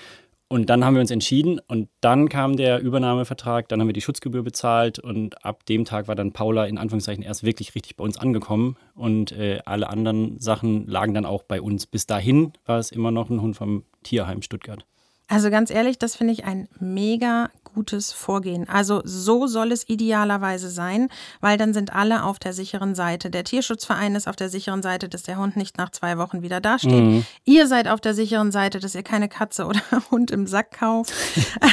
Und 0.50 0.70
dann 0.70 0.86
haben 0.86 0.94
wir 0.94 1.02
uns 1.02 1.10
entschieden 1.10 1.60
und 1.68 1.90
dann 2.00 2.30
kam 2.30 2.58
der 2.58 2.80
Übernahmevertrag, 2.80 3.68
dann 3.70 3.80
haben 3.80 3.88
wir 3.88 3.94
die 3.94 4.02
Schutzgebühr 4.02 4.44
bezahlt 4.44 5.00
und 5.00 5.44
ab 5.44 5.66
dem 5.66 5.84
Tag 5.84 6.08
war 6.08 6.14
dann 6.14 6.32
Paula 6.32 6.66
in 6.66 6.78
Anführungszeichen 6.78 7.24
erst 7.24 7.44
wirklich 7.44 7.74
richtig 7.74 7.96
bei 7.96 8.04
uns 8.04 8.20
angekommen 8.20 8.78
und 8.94 9.32
äh, 9.32 9.62
alle 9.66 9.90
anderen 9.90 10.40
Sachen 10.40 10.86
lagen 10.86 11.16
dann 11.16 11.26
auch 11.26 11.42
bei 11.42 11.60
uns. 11.60 11.88
Bis 11.88 12.06
dahin 12.06 12.54
war 12.68 12.78
es 12.78 12.92
immer 12.92 13.10
noch 13.10 13.32
ein 13.32 13.42
Hund 13.42 13.56
vom 13.56 13.84
Tierheim 14.04 14.44
Stuttgart. 14.44 14.86
Also 15.28 15.50
ganz 15.50 15.70
ehrlich, 15.70 15.98
das 15.98 16.16
finde 16.16 16.34
ich 16.34 16.46
ein 16.46 16.68
mega 16.80 17.50
gutes 17.74 18.12
Vorgehen. 18.12 18.68
Also 18.70 19.02
so 19.04 19.48
soll 19.48 19.72
es 19.72 19.88
idealerweise 19.90 20.70
sein, 20.70 21.10
weil 21.42 21.58
dann 21.58 21.74
sind 21.74 21.94
alle 21.94 22.24
auf 22.24 22.40
der 22.40 22.54
sicheren 22.54 22.94
Seite. 22.94 23.30
Der 23.30 23.44
Tierschutzverein 23.44 24.16
ist 24.16 24.28
auf 24.28 24.36
der 24.36 24.50
sicheren 24.50 24.84
Seite, 24.84 25.10
dass 25.10 25.24
der 25.24 25.38
Hund 25.38 25.56
nicht 25.58 25.78
nach 25.78 25.90
zwei 25.90 26.18
Wochen 26.18 26.42
wieder 26.42 26.62
dasteht. 26.62 27.26
Ihr 27.46 27.68
seid 27.68 27.88
auf 27.88 28.02
der 28.02 28.14
sicheren 28.14 28.52
Seite, 28.52 28.80
dass 28.80 28.96
ihr 28.96 29.04
keine 29.04 29.30
Katze 29.30 29.66
oder 29.66 29.82
Hund 30.12 30.30
im 30.32 30.46
Sack 30.46 30.72
kauft. 30.78 31.14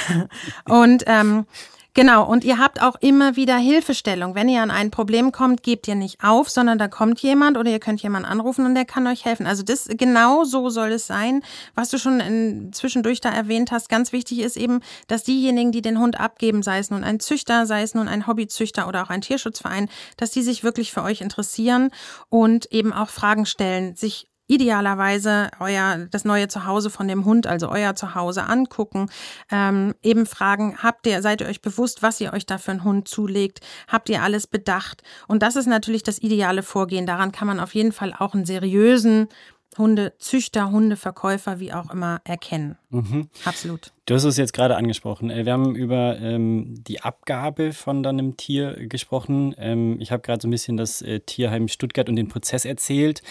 Und 0.68 1.04
ähm, 1.06 1.46
Genau, 1.92 2.24
und 2.24 2.44
ihr 2.44 2.58
habt 2.58 2.80
auch 2.80 2.94
immer 3.00 3.34
wieder 3.34 3.56
Hilfestellung. 3.56 4.36
Wenn 4.36 4.48
ihr 4.48 4.62
an 4.62 4.70
ein 4.70 4.92
Problem 4.92 5.32
kommt, 5.32 5.64
gebt 5.64 5.88
ihr 5.88 5.96
nicht 5.96 6.22
auf, 6.22 6.48
sondern 6.48 6.78
da 6.78 6.86
kommt 6.86 7.20
jemand 7.20 7.58
oder 7.58 7.68
ihr 7.68 7.80
könnt 7.80 8.00
jemanden 8.00 8.28
anrufen 8.28 8.64
und 8.64 8.76
der 8.76 8.84
kann 8.84 9.08
euch 9.08 9.24
helfen. 9.24 9.44
Also 9.46 9.64
das 9.64 9.88
genau 9.88 10.44
so 10.44 10.70
soll 10.70 10.92
es 10.92 11.08
sein. 11.08 11.42
Was 11.74 11.90
du 11.90 11.98
schon 11.98 12.20
in, 12.20 12.72
zwischendurch 12.72 13.20
da 13.20 13.30
erwähnt 13.30 13.72
hast, 13.72 13.88
ganz 13.88 14.12
wichtig 14.12 14.38
ist 14.38 14.56
eben, 14.56 14.80
dass 15.08 15.24
diejenigen, 15.24 15.72
die 15.72 15.82
den 15.82 15.98
Hund 15.98 16.20
abgeben, 16.20 16.62
sei 16.62 16.78
es 16.78 16.90
nun 16.90 17.02
ein 17.02 17.18
Züchter, 17.18 17.66
sei 17.66 17.82
es 17.82 17.94
nun 17.94 18.06
ein 18.06 18.28
Hobbyzüchter 18.28 18.86
oder 18.86 19.02
auch 19.02 19.10
ein 19.10 19.20
Tierschutzverein, 19.20 19.88
dass 20.16 20.30
die 20.30 20.42
sich 20.42 20.62
wirklich 20.62 20.92
für 20.92 21.02
euch 21.02 21.20
interessieren 21.20 21.90
und 22.28 22.72
eben 22.72 22.92
auch 22.92 23.08
Fragen 23.08 23.46
stellen, 23.46 23.96
sich 23.96 24.29
idealerweise 24.50 25.50
euer 25.60 26.08
das 26.10 26.24
neue 26.24 26.48
Zuhause 26.48 26.90
von 26.90 27.06
dem 27.06 27.24
Hund, 27.24 27.46
also 27.46 27.70
euer 27.70 27.94
Zuhause 27.94 28.44
angucken, 28.44 29.08
ähm, 29.50 29.94
eben 30.02 30.26
fragen, 30.26 30.78
habt 30.82 31.06
ihr, 31.06 31.22
seid 31.22 31.40
ihr 31.40 31.46
euch 31.46 31.62
bewusst, 31.62 32.02
was 32.02 32.20
ihr 32.20 32.32
euch 32.32 32.46
da 32.46 32.58
für 32.58 32.72
einen 32.72 32.84
Hund 32.84 33.06
zulegt, 33.06 33.60
habt 33.86 34.08
ihr 34.08 34.22
alles 34.22 34.46
bedacht? 34.46 35.02
Und 35.28 35.42
das 35.42 35.56
ist 35.56 35.66
natürlich 35.66 36.02
das 36.02 36.18
ideale 36.18 36.62
Vorgehen. 36.62 37.06
Daran 37.06 37.30
kann 37.32 37.46
man 37.46 37.60
auf 37.60 37.74
jeden 37.74 37.92
Fall 37.92 38.12
auch 38.18 38.34
einen 38.34 38.44
seriösen 38.44 39.28
Hundezüchter, 39.78 40.72
Hundeverkäufer, 40.72 41.60
wie 41.60 41.72
auch 41.72 41.92
immer, 41.92 42.20
erkennen. 42.24 42.76
Absolut. 43.44 43.92
Du 44.04 44.14
hast 44.14 44.24
es 44.24 44.36
jetzt 44.36 44.52
gerade 44.52 44.76
angesprochen. 44.76 45.30
Äh, 45.30 45.44
Wir 45.44 45.52
haben 45.52 45.76
über 45.76 46.18
ähm, 46.18 46.74
die 46.82 47.02
Abgabe 47.02 47.72
von 47.72 48.02
deinem 48.02 48.36
Tier 48.36 48.88
gesprochen. 48.88 49.54
Ähm, 49.58 50.00
ich 50.00 50.10
habe 50.10 50.22
gerade 50.22 50.42
so 50.42 50.48
ein 50.48 50.50
bisschen 50.50 50.76
das 50.76 51.02
äh, 51.02 51.20
Tierheim 51.20 51.68
Stuttgart 51.68 52.08
und 52.08 52.16
den 52.16 52.26
Prozess 52.26 52.64
erzählt. 52.64 53.22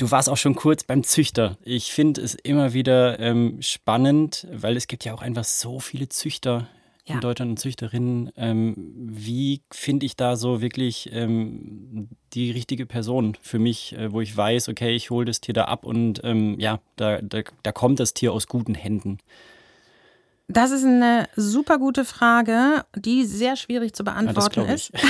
Du 0.00 0.10
warst 0.10 0.30
auch 0.30 0.38
schon 0.38 0.54
kurz 0.54 0.82
beim 0.82 1.02
Züchter. 1.04 1.58
Ich 1.62 1.92
finde 1.92 2.22
es 2.22 2.34
immer 2.34 2.72
wieder 2.72 3.20
ähm, 3.20 3.58
spannend, 3.60 4.46
weil 4.50 4.78
es 4.78 4.86
gibt 4.86 5.04
ja 5.04 5.12
auch 5.12 5.20
einfach 5.20 5.44
so 5.44 5.78
viele 5.78 6.08
Züchter 6.08 6.68
Ja. 7.04 7.16
in 7.16 7.20
Deutschland 7.20 7.50
und 7.50 7.56
Züchterinnen. 7.58 8.32
Ähm, 8.34 8.74
wie 8.94 9.60
finde 9.70 10.06
ich 10.06 10.16
da 10.16 10.36
so 10.36 10.62
wirklich 10.62 11.10
ähm, 11.12 12.08
die 12.32 12.50
richtige 12.50 12.86
Person 12.86 13.36
für 13.42 13.58
mich, 13.58 13.92
äh, 13.92 14.10
wo 14.10 14.22
ich 14.22 14.34
weiß, 14.34 14.70
okay, 14.70 14.94
ich 14.96 15.10
hole 15.10 15.26
das 15.26 15.42
Tier 15.42 15.52
da 15.52 15.66
ab 15.66 15.84
und 15.84 16.22
ähm, 16.24 16.58
ja, 16.58 16.80
da, 16.96 17.20
da, 17.20 17.42
da 17.62 17.72
kommt 17.72 18.00
das 18.00 18.14
Tier 18.14 18.32
aus 18.32 18.46
guten 18.46 18.74
Händen. 18.74 19.18
Das 20.52 20.70
ist 20.72 20.84
eine 20.84 21.28
super 21.36 21.78
gute 21.78 22.04
Frage, 22.04 22.84
die 22.96 23.24
sehr 23.24 23.56
schwierig 23.56 23.94
zu 23.94 24.04
beantworten 24.04 24.64
ja, 24.66 24.74
ist. 24.74 24.92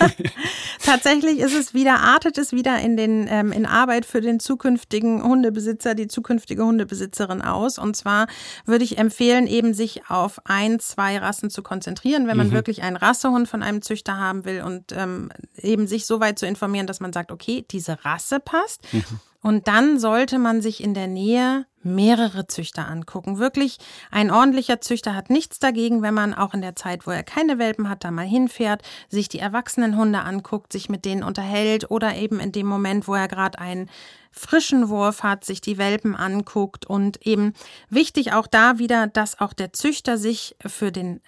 Tatsächlich 0.84 1.38
ist 1.38 1.54
es 1.54 1.74
wieder, 1.74 2.00
artet 2.00 2.38
es 2.38 2.52
wieder 2.52 2.78
in 2.80 2.96
den 2.96 3.26
ähm, 3.28 3.52
in 3.52 3.66
Arbeit 3.66 4.04
für 4.04 4.20
den 4.20 4.40
zukünftigen 4.40 5.22
Hundebesitzer, 5.22 5.94
die 5.94 6.08
zukünftige 6.08 6.64
Hundebesitzerin 6.64 7.40
aus. 7.42 7.78
Und 7.78 7.96
zwar 7.96 8.26
würde 8.66 8.84
ich 8.84 8.98
empfehlen, 8.98 9.46
eben 9.46 9.74
sich 9.74 10.10
auf 10.10 10.40
ein, 10.44 10.80
zwei 10.80 11.18
Rassen 11.18 11.50
zu 11.50 11.62
konzentrieren, 11.62 12.26
wenn 12.26 12.36
man 12.36 12.48
mhm. 12.48 12.52
wirklich 12.52 12.82
einen 12.82 12.96
Rassehund 12.96 13.48
von 13.48 13.62
einem 13.62 13.82
Züchter 13.82 14.18
haben 14.18 14.44
will 14.44 14.62
und 14.62 14.92
ähm, 14.92 15.30
eben 15.56 15.86
sich 15.86 16.06
so 16.06 16.20
weit 16.20 16.38
zu 16.38 16.46
informieren, 16.46 16.86
dass 16.86 17.00
man 17.00 17.12
sagt, 17.12 17.32
okay, 17.32 17.64
diese 17.70 18.04
Rasse 18.04 18.40
passt. 18.40 18.92
Mhm. 18.92 19.04
Und 19.42 19.66
dann 19.66 19.98
sollte 19.98 20.38
man 20.38 20.62
sich 20.62 20.82
in 20.82 20.94
der 20.94 21.08
Nähe 21.08 21.66
mehrere 21.82 22.46
Züchter 22.46 22.86
angucken. 22.86 23.38
Wirklich, 23.38 23.78
ein 24.12 24.30
ordentlicher 24.30 24.80
Züchter 24.80 25.16
hat 25.16 25.30
nichts 25.30 25.58
dagegen, 25.58 26.00
wenn 26.00 26.14
man 26.14 26.32
auch 26.32 26.54
in 26.54 26.62
der 26.62 26.76
Zeit, 26.76 27.06
wo 27.06 27.10
er 27.10 27.24
keine 27.24 27.58
Welpen 27.58 27.88
hat, 27.88 28.04
da 28.04 28.12
mal 28.12 28.24
hinfährt, 28.24 28.82
sich 29.08 29.28
die 29.28 29.40
erwachsenen 29.40 29.96
Hunde 29.96 30.20
anguckt, 30.20 30.72
sich 30.72 30.88
mit 30.88 31.04
denen 31.04 31.24
unterhält 31.24 31.90
oder 31.90 32.14
eben 32.14 32.38
in 32.38 32.52
dem 32.52 32.66
Moment, 32.66 33.08
wo 33.08 33.14
er 33.14 33.26
gerade 33.26 33.58
einen 33.58 33.90
frischen 34.30 34.88
Wurf 34.88 35.24
hat, 35.24 35.44
sich 35.44 35.60
die 35.60 35.76
Welpen 35.76 36.14
anguckt 36.14 36.86
und 36.86 37.26
eben 37.26 37.52
wichtig 37.90 38.32
auch 38.32 38.46
da 38.46 38.78
wieder, 38.78 39.08
dass 39.08 39.40
auch 39.40 39.52
der 39.52 39.72
Züchter 39.72 40.18
sich 40.18 40.56
für 40.64 40.92
den 40.92 41.20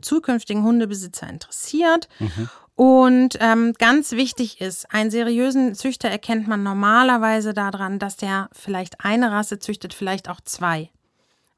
zukünftigen 0.00 0.62
Hundebesitzer 0.62 1.28
interessiert 1.28 2.08
mhm. 2.20 2.48
Und 2.78 3.36
ähm, 3.40 3.72
ganz 3.76 4.12
wichtig 4.12 4.60
ist, 4.60 4.94
einen 4.94 5.10
seriösen 5.10 5.74
Züchter 5.74 6.08
erkennt 6.08 6.46
man 6.46 6.62
normalerweise 6.62 7.52
daran, 7.52 7.98
dass 7.98 8.16
der 8.16 8.48
vielleicht 8.52 9.04
eine 9.04 9.32
Rasse 9.32 9.58
züchtet, 9.58 9.92
vielleicht 9.92 10.28
auch 10.28 10.40
zwei. 10.40 10.88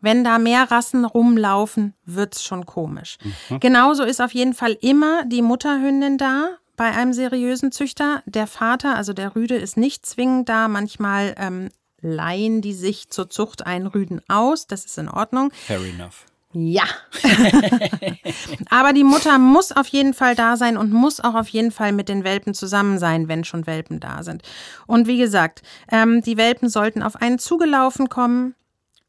Wenn 0.01 0.25
da 0.25 0.39
mehr 0.39 0.71
Rassen 0.71 1.05
rumlaufen, 1.05 1.93
wird's 2.07 2.43
schon 2.43 2.65
komisch. 2.65 3.19
Mhm. 3.51 3.61
Genauso 3.61 4.05
ist 4.05 4.23
auf 4.23 4.33
jeden 4.33 4.55
Fall 4.55 4.79
immer 4.81 5.27
die 5.27 5.43
Mutterhündin 5.43 6.17
da 6.17 6.57
bei 6.79 6.91
einem 6.91 7.13
seriösen 7.13 7.71
Züchter. 7.71 8.23
Der 8.25 8.47
Vater, 8.47 8.97
also 8.97 9.13
der 9.13 9.37
Rüde, 9.37 9.57
ist 9.57 9.77
nicht 9.77 10.07
zwingend 10.07 10.49
da. 10.49 10.69
Manchmal 10.69 11.35
ähm, 11.37 11.69
leihen 12.01 12.63
die 12.63 12.73
sich 12.73 13.11
zur 13.11 13.29
Zucht 13.29 13.67
einen 13.67 13.89
Rüden 13.89 14.23
aus. 14.29 14.67
Das 14.67 14.87
ist 14.87 14.97
in 14.97 15.11
Ordnung. 15.11 15.51
Fair 15.53 15.81
enough. 15.81 16.25
Ja. 16.53 16.83
Aber 18.71 18.93
die 18.93 19.05
Mutter 19.05 19.39
muss 19.39 19.71
auf 19.71 19.87
jeden 19.87 20.15
Fall 20.15 20.35
da 20.35 20.57
sein 20.57 20.77
und 20.77 20.93
muss 20.93 21.21
auch 21.21 21.35
auf 21.35 21.49
jeden 21.49 21.71
Fall 21.71 21.93
mit 21.93 22.09
den 22.09 22.25
Welpen 22.25 22.55
zusammen 22.55 22.99
sein, 22.99 23.29
wenn 23.29 23.45
schon 23.45 23.69
Welpen 23.69 24.01
da 24.01 24.25
sind. 24.25 24.43
Und 24.87 25.07
wie 25.07 25.19
gesagt, 25.19 25.63
ähm, 25.93 26.23
die 26.23 26.37
Welpen 26.37 26.69
sollten 26.69 27.03
auf 27.05 27.17
einen 27.17 27.39
zugelaufen 27.39 28.09
kommen 28.09 28.57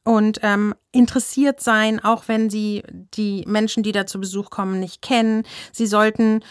und 0.03 0.39
ähm, 0.43 0.75
interessiert 0.91 1.61
sein, 1.61 1.99
auch 2.03 2.27
wenn 2.27 2.49
sie 2.49 2.83
die 3.13 3.43
Menschen, 3.47 3.81
die 3.81 3.91
da 3.91 4.05
zu 4.05 4.19
Besuch 4.19 4.49
kommen, 4.49 4.79
nicht 4.79 5.01
kennen. 5.01 5.43
Sie 5.71 5.87
sollten 5.87 6.43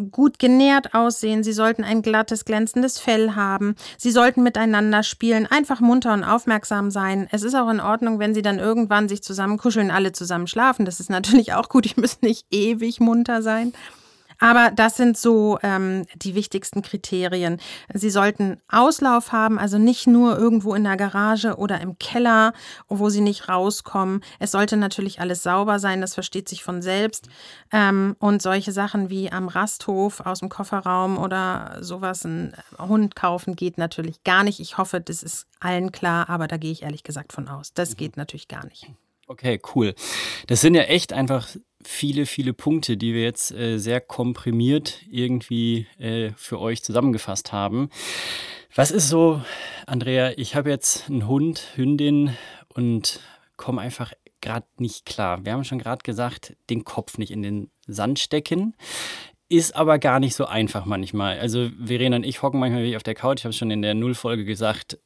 gut 0.00 0.38
genährt 0.38 0.94
aussehen, 0.94 1.42
sie 1.42 1.52
sollten 1.52 1.84
ein 1.84 2.02
glattes, 2.02 2.44
glänzendes 2.44 2.98
Fell 2.98 3.34
haben, 3.34 3.74
sie 3.96 4.10
sollten 4.10 4.42
miteinander 4.42 5.02
spielen, 5.02 5.46
einfach 5.46 5.80
munter 5.80 6.12
und 6.14 6.24
aufmerksam 6.24 6.90
sein. 6.90 7.28
Es 7.30 7.42
ist 7.42 7.54
auch 7.54 7.70
in 7.70 7.80
Ordnung, 7.80 8.18
wenn 8.18 8.34
sie 8.34 8.42
dann 8.42 8.58
irgendwann 8.58 9.08
sich 9.08 9.22
zusammen 9.22 9.58
kuscheln, 9.58 9.90
alle 9.90 10.12
zusammen 10.12 10.46
schlafen. 10.46 10.84
Das 10.84 11.00
ist 11.00 11.10
natürlich 11.10 11.54
auch 11.54 11.68
gut, 11.68 11.84
die 11.84 12.00
müssen 12.00 12.24
nicht 12.24 12.46
ewig 12.50 13.00
munter 13.00 13.42
sein. 13.42 13.72
Aber 14.38 14.70
das 14.74 14.96
sind 14.96 15.16
so 15.16 15.58
ähm, 15.62 16.06
die 16.16 16.34
wichtigsten 16.34 16.82
Kriterien. 16.82 17.60
Sie 17.92 18.10
sollten 18.10 18.60
Auslauf 18.68 19.32
haben, 19.32 19.58
also 19.58 19.78
nicht 19.78 20.06
nur 20.06 20.38
irgendwo 20.38 20.74
in 20.74 20.84
der 20.84 20.96
Garage 20.96 21.56
oder 21.56 21.80
im 21.80 21.98
Keller, 21.98 22.52
wo 22.88 23.08
sie 23.08 23.20
nicht 23.20 23.48
rauskommen. 23.48 24.22
Es 24.38 24.52
sollte 24.52 24.76
natürlich 24.76 25.20
alles 25.20 25.42
sauber 25.42 25.78
sein, 25.78 26.00
das 26.00 26.14
versteht 26.14 26.48
sich 26.48 26.62
von 26.62 26.82
selbst. 26.82 27.28
Ähm, 27.72 28.16
und 28.18 28.40
solche 28.42 28.72
Sachen 28.72 29.10
wie 29.10 29.30
am 29.32 29.48
Rasthof 29.48 30.20
aus 30.20 30.40
dem 30.40 30.48
Kofferraum 30.48 31.18
oder 31.18 31.78
sowas, 31.80 32.24
ein 32.24 32.54
Hund 32.78 33.16
kaufen, 33.16 33.56
geht 33.56 33.78
natürlich 33.78 34.22
gar 34.22 34.44
nicht. 34.44 34.60
Ich 34.60 34.78
hoffe, 34.78 35.00
das 35.00 35.22
ist 35.22 35.46
allen 35.60 35.92
klar, 35.92 36.28
aber 36.28 36.46
da 36.46 36.56
gehe 36.56 36.72
ich 36.72 36.82
ehrlich 36.82 37.02
gesagt 37.02 37.32
von 37.32 37.48
aus. 37.48 37.72
Das 37.74 37.96
geht 37.96 38.16
natürlich 38.16 38.48
gar 38.48 38.64
nicht. 38.66 38.88
Okay, 39.26 39.60
cool. 39.74 39.94
Das 40.46 40.62
sind 40.62 40.74
ja 40.74 40.82
echt 40.82 41.12
einfach 41.12 41.48
viele, 41.84 42.26
viele 42.26 42.52
Punkte, 42.52 42.96
die 42.96 43.14
wir 43.14 43.22
jetzt 43.22 43.52
äh, 43.52 43.78
sehr 43.78 44.00
komprimiert 44.00 45.02
irgendwie 45.10 45.86
äh, 45.98 46.30
für 46.36 46.60
euch 46.60 46.82
zusammengefasst 46.82 47.52
haben. 47.52 47.90
Was 48.74 48.90
ist 48.90 49.08
so, 49.08 49.42
Andrea, 49.86 50.32
ich 50.36 50.54
habe 50.54 50.70
jetzt 50.70 51.08
einen 51.08 51.26
Hund, 51.26 51.62
Hündin 51.74 52.36
und 52.68 53.20
komme 53.56 53.80
einfach 53.80 54.12
gerade 54.40 54.66
nicht 54.78 55.06
klar. 55.06 55.44
Wir 55.44 55.52
haben 55.52 55.64
schon 55.64 55.78
gerade 55.78 56.02
gesagt, 56.02 56.56
den 56.70 56.84
Kopf 56.84 57.18
nicht 57.18 57.30
in 57.30 57.42
den 57.42 57.70
Sand 57.86 58.18
stecken. 58.18 58.74
Ist 59.48 59.74
aber 59.74 59.98
gar 59.98 60.20
nicht 60.20 60.34
so 60.34 60.44
einfach 60.46 60.84
manchmal. 60.84 61.38
Also 61.40 61.70
Verena 61.82 62.16
und 62.16 62.26
ich 62.26 62.42
hocken 62.42 62.60
manchmal 62.60 62.84
wie 62.84 62.96
auf 62.96 63.02
der 63.02 63.14
Couch. 63.14 63.38
Ich 63.38 63.44
habe 63.44 63.54
schon 63.54 63.70
in 63.70 63.82
der 63.82 63.94
Nullfolge 63.94 64.44
gesagt, 64.44 64.98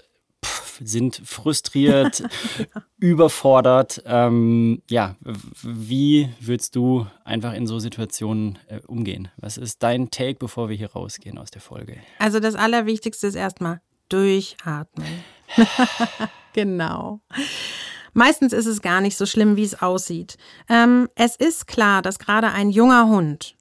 sind 0.82 1.20
frustriert, 1.24 2.22
überfordert. 2.98 4.02
Ähm, 4.06 4.82
ja, 4.88 5.16
wie 5.62 6.28
würdest 6.40 6.76
du 6.76 7.06
einfach 7.24 7.52
in 7.54 7.66
so 7.66 7.78
Situationen 7.78 8.58
äh, 8.68 8.80
umgehen? 8.87 9.28
Was 9.37 9.56
ist 9.56 9.82
dein 9.82 10.11
Take, 10.11 10.38
bevor 10.38 10.68
wir 10.68 10.76
hier 10.76 10.92
rausgehen 10.92 11.38
aus 11.38 11.50
der 11.50 11.61
Folge? 11.61 11.96
Also 12.18 12.40
das 12.40 12.54
Allerwichtigste 12.54 13.26
ist 13.26 13.35
erstmal 13.35 13.80
durchatmen. 14.08 15.24
genau. 16.52 17.20
Meistens 18.14 18.52
ist 18.52 18.66
es 18.66 18.82
gar 18.82 19.00
nicht 19.00 19.16
so 19.16 19.24
schlimm, 19.24 19.56
wie 19.56 19.64
es 19.64 19.80
aussieht. 19.80 20.37
Ähm, 20.68 21.08
es 21.14 21.37
ist 21.37 21.66
klar, 21.66 22.02
dass 22.02 22.18
gerade 22.18 22.52
ein 22.52 22.70
junger 22.70 23.08
Hund 23.08 23.56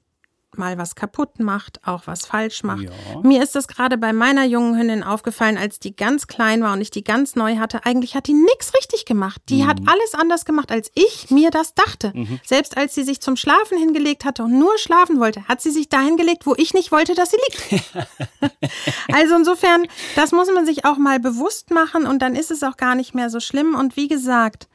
mal 0.58 0.78
was 0.78 0.94
kaputt 0.94 1.40
macht, 1.40 1.86
auch 1.86 2.06
was 2.06 2.26
falsch 2.26 2.62
macht. 2.62 2.82
Ja. 2.82 2.90
Mir 3.22 3.42
ist 3.42 3.54
das 3.54 3.68
gerade 3.68 3.98
bei 3.98 4.12
meiner 4.12 4.44
jungen 4.44 4.78
Hündin 4.78 5.02
aufgefallen, 5.02 5.56
als 5.56 5.78
die 5.78 5.96
ganz 5.96 6.26
klein 6.26 6.62
war 6.62 6.72
und 6.72 6.80
ich 6.80 6.90
die 6.90 7.04
ganz 7.04 7.36
neu 7.36 7.56
hatte. 7.56 7.84
Eigentlich 7.84 8.14
hat 8.14 8.26
die 8.26 8.34
nichts 8.34 8.72
richtig 8.74 9.04
gemacht. 9.04 9.40
Die 9.48 9.62
mhm. 9.62 9.66
hat 9.66 9.80
alles 9.86 10.14
anders 10.14 10.44
gemacht, 10.44 10.70
als 10.70 10.90
ich 10.94 11.30
mir 11.30 11.50
das 11.50 11.74
dachte. 11.74 12.12
Mhm. 12.14 12.40
Selbst 12.44 12.76
als 12.76 12.94
sie 12.94 13.04
sich 13.04 13.20
zum 13.20 13.36
Schlafen 13.36 13.78
hingelegt 13.78 14.24
hatte 14.24 14.44
und 14.44 14.58
nur 14.58 14.76
schlafen 14.78 15.20
wollte, 15.20 15.46
hat 15.48 15.60
sie 15.60 15.70
sich 15.70 15.88
dahin 15.88 16.16
gelegt, 16.16 16.46
wo 16.46 16.54
ich 16.56 16.74
nicht 16.74 16.92
wollte, 16.92 17.14
dass 17.14 17.30
sie 17.30 17.38
liegt. 17.48 17.94
also 19.12 19.36
insofern, 19.36 19.86
das 20.16 20.32
muss 20.32 20.48
man 20.52 20.66
sich 20.66 20.84
auch 20.84 20.98
mal 20.98 21.20
bewusst 21.20 21.70
machen 21.70 22.06
und 22.06 22.20
dann 22.20 22.34
ist 22.36 22.50
es 22.50 22.62
auch 22.62 22.76
gar 22.76 22.94
nicht 22.94 23.14
mehr 23.14 23.30
so 23.30 23.40
schlimm. 23.40 23.74
Und 23.74 23.96
wie 23.96 24.08
gesagt, 24.08 24.68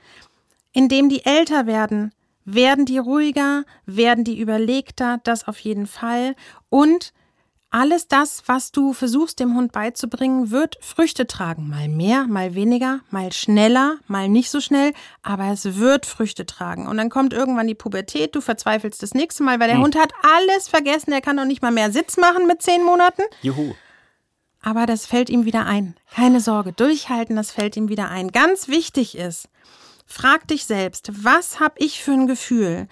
indem 0.73 1.09
die 1.09 1.25
älter 1.25 1.65
werden, 1.65 2.11
werden 2.47 2.85
die 2.85 2.97
ruhiger, 2.97 3.65
werden 3.85 4.23
die 4.23 4.39
überlegter, 4.39 5.19
das 5.23 5.47
auf 5.47 5.59
jeden 5.59 5.85
Fall. 5.85 6.33
Und 6.69 7.13
alles 7.69 8.07
das, 8.07 8.43
was 8.45 8.71
du 8.71 8.93
versuchst 8.93 9.41
dem 9.41 9.53
Hund 9.53 9.73
beizubringen, 9.73 10.49
wird 10.49 10.77
Früchte 10.79 11.27
tragen. 11.27 11.67
Mal 11.67 11.89
mehr, 11.89 12.25
mal 12.25 12.55
weniger, 12.55 13.01
mal 13.11 13.33
schneller, 13.33 13.97
mal 14.07 14.29
nicht 14.29 14.49
so 14.49 14.61
schnell, 14.61 14.93
aber 15.21 15.51
es 15.51 15.75
wird 15.75 16.05
Früchte 16.05 16.45
tragen. 16.45 16.87
Und 16.87 16.95
dann 16.95 17.09
kommt 17.09 17.33
irgendwann 17.33 17.67
die 17.67 17.75
Pubertät, 17.75 18.33
du 18.33 18.39
verzweifelst 18.39 19.03
das 19.03 19.13
nächste 19.13 19.43
Mal, 19.43 19.59
weil 19.59 19.67
der 19.67 19.77
hm. 19.77 19.83
Hund 19.83 19.99
hat 19.99 20.13
alles 20.21 20.69
vergessen, 20.69 21.11
er 21.11 21.21
kann 21.21 21.35
noch 21.35 21.45
nicht 21.45 21.61
mal 21.61 21.71
mehr 21.71 21.91
Sitz 21.91 22.15
machen 22.15 22.47
mit 22.47 22.61
zehn 22.61 22.81
Monaten. 22.81 23.23
Juhu. 23.41 23.73
Aber 24.61 24.85
das 24.85 25.05
fällt 25.05 25.29
ihm 25.29 25.43
wieder 25.43 25.65
ein. 25.65 25.95
Keine 26.09 26.39
Sorge, 26.39 26.71
durchhalten, 26.71 27.35
das 27.35 27.51
fällt 27.51 27.75
ihm 27.75 27.89
wieder 27.89 28.09
ein. 28.09 28.31
Ganz 28.31 28.69
wichtig 28.69 29.17
ist, 29.17 29.49
Frag 30.09 30.47
dich 30.47 30.63
selbst, 30.63 31.11
was 31.23 31.59
habe 31.59 31.75
ich 31.79 32.01
für 32.01 32.13
ein 32.13 32.27
Gefühl? 32.27 32.87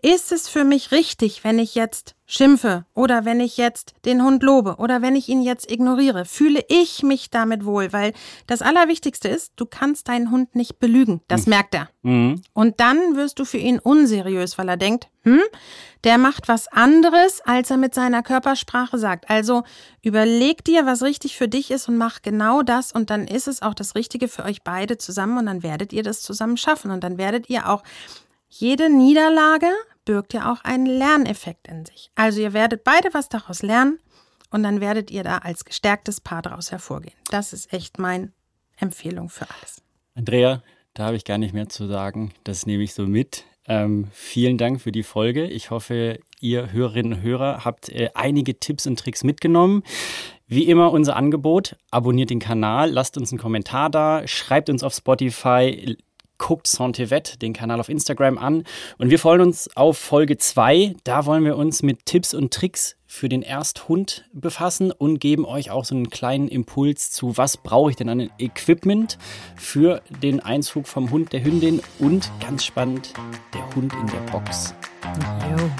Ist 0.00 0.30
es 0.30 0.48
für 0.48 0.64
mich 0.64 0.92
richtig, 0.92 1.42
wenn 1.42 1.58
ich 1.58 1.74
jetzt 1.74 2.14
schimpfe 2.24 2.84
oder 2.94 3.24
wenn 3.24 3.40
ich 3.40 3.56
jetzt 3.56 3.94
den 4.04 4.22
Hund 4.22 4.42
lobe 4.42 4.76
oder 4.76 5.02
wenn 5.02 5.16
ich 5.16 5.28
ihn 5.28 5.42
jetzt 5.42 5.70
ignoriere? 5.70 6.24
Fühle 6.24 6.62
ich 6.68 7.02
mich 7.02 7.30
damit 7.30 7.64
wohl? 7.64 7.92
Weil 7.92 8.12
das 8.46 8.62
Allerwichtigste 8.62 9.28
ist, 9.28 9.54
du 9.56 9.66
kannst 9.66 10.08
deinen 10.08 10.30
Hund 10.30 10.54
nicht 10.54 10.78
belügen. 10.78 11.20
Das 11.26 11.46
mhm. 11.46 11.50
merkt 11.50 11.74
er. 11.74 11.88
Mhm. 12.02 12.42
Und 12.52 12.78
dann 12.78 13.16
wirst 13.16 13.40
du 13.40 13.44
für 13.44 13.56
ihn 13.56 13.80
unseriös, 13.80 14.56
weil 14.56 14.68
er 14.68 14.76
denkt, 14.76 15.08
hm, 15.22 15.40
der 16.04 16.16
macht 16.16 16.46
was 16.46 16.68
anderes, 16.68 17.40
als 17.40 17.70
er 17.70 17.76
mit 17.76 17.92
seiner 17.92 18.22
Körpersprache 18.22 18.98
sagt. 18.98 19.28
Also 19.28 19.64
überleg 20.02 20.64
dir, 20.64 20.86
was 20.86 21.02
richtig 21.02 21.36
für 21.36 21.48
dich 21.48 21.72
ist 21.72 21.88
und 21.88 21.96
mach 21.96 22.22
genau 22.22 22.62
das 22.62 22.92
und 22.92 23.10
dann 23.10 23.26
ist 23.26 23.48
es 23.48 23.62
auch 23.62 23.74
das 23.74 23.96
Richtige 23.96 24.28
für 24.28 24.44
euch 24.44 24.62
beide 24.62 24.96
zusammen 24.96 25.38
und 25.38 25.46
dann 25.46 25.64
werdet 25.64 25.92
ihr 25.92 26.04
das 26.04 26.22
zusammen 26.22 26.56
schaffen 26.56 26.92
und 26.92 27.02
dann 27.02 27.18
werdet 27.18 27.50
ihr 27.50 27.68
auch 27.68 27.82
jede 28.48 28.90
Niederlage 28.90 29.70
birgt 30.04 30.32
ja 30.32 30.52
auch 30.52 30.64
einen 30.64 30.86
Lerneffekt 30.86 31.68
in 31.68 31.84
sich. 31.84 32.10
Also 32.14 32.40
ihr 32.40 32.52
werdet 32.52 32.82
beide 32.84 33.12
was 33.12 33.28
daraus 33.28 33.62
lernen 33.62 33.98
und 34.50 34.62
dann 34.62 34.80
werdet 34.80 35.10
ihr 35.10 35.22
da 35.22 35.38
als 35.38 35.64
gestärktes 35.64 36.20
Paar 36.20 36.42
daraus 36.42 36.72
hervorgehen. 36.72 37.16
Das 37.30 37.52
ist 37.52 37.72
echt 37.72 37.98
meine 37.98 38.32
Empfehlung 38.78 39.28
für 39.28 39.46
alles. 39.50 39.82
Andrea, 40.14 40.62
da 40.94 41.06
habe 41.06 41.16
ich 41.16 41.24
gar 41.24 41.38
nicht 41.38 41.52
mehr 41.52 41.68
zu 41.68 41.86
sagen. 41.86 42.32
Das 42.44 42.66
nehme 42.66 42.82
ich 42.82 42.94
so 42.94 43.06
mit. 43.06 43.44
Ähm, 43.66 44.08
vielen 44.12 44.56
Dank 44.56 44.80
für 44.80 44.92
die 44.92 45.02
Folge. 45.02 45.44
Ich 45.44 45.70
hoffe, 45.70 46.18
ihr 46.40 46.72
Hörerinnen 46.72 47.14
und 47.14 47.22
Hörer 47.22 47.66
habt 47.66 47.90
äh, 47.90 48.08
einige 48.14 48.58
Tipps 48.58 48.86
und 48.86 48.98
Tricks 48.98 49.24
mitgenommen. 49.24 49.82
Wie 50.46 50.64
immer 50.64 50.90
unser 50.90 51.16
Angebot, 51.16 51.76
abonniert 51.90 52.30
den 52.30 52.38
Kanal, 52.38 52.90
lasst 52.90 53.18
uns 53.18 53.30
einen 53.30 53.38
Kommentar 53.38 53.90
da, 53.90 54.26
schreibt 54.26 54.70
uns 54.70 54.82
auf 54.82 54.94
Spotify, 54.94 55.98
guckt 56.38 56.66
Santevet, 56.66 57.42
den 57.42 57.52
Kanal 57.52 57.80
auf 57.80 57.88
Instagram 57.88 58.38
an. 58.38 58.64
Und 58.96 59.10
wir 59.10 59.18
freuen 59.18 59.40
uns 59.40 59.68
auf 59.76 59.98
Folge 59.98 60.38
2. 60.38 60.94
Da 61.04 61.26
wollen 61.26 61.44
wir 61.44 61.56
uns 61.56 61.82
mit 61.82 62.06
Tipps 62.06 62.34
und 62.34 62.52
Tricks 62.52 62.96
für 63.06 63.28
den 63.28 63.42
Ersthund 63.42 64.26
befassen 64.32 64.92
und 64.92 65.18
geben 65.18 65.44
euch 65.44 65.70
auch 65.70 65.84
so 65.84 65.94
einen 65.94 66.10
kleinen 66.10 66.46
Impuls 66.46 67.10
zu, 67.10 67.36
was 67.36 67.56
brauche 67.56 67.90
ich 67.90 67.96
denn 67.96 68.08
an 68.08 68.30
Equipment 68.38 69.18
für 69.56 70.02
den 70.22 70.40
Einzug 70.40 70.86
vom 70.86 71.10
Hund, 71.10 71.32
der 71.32 71.42
Hündin 71.42 71.80
und 71.98 72.30
ganz 72.40 72.64
spannend, 72.64 73.14
der 73.54 73.74
Hund 73.74 73.92
in 73.94 74.06
der 74.06 74.32
Box. 74.32 74.74
Jo. 75.50 75.70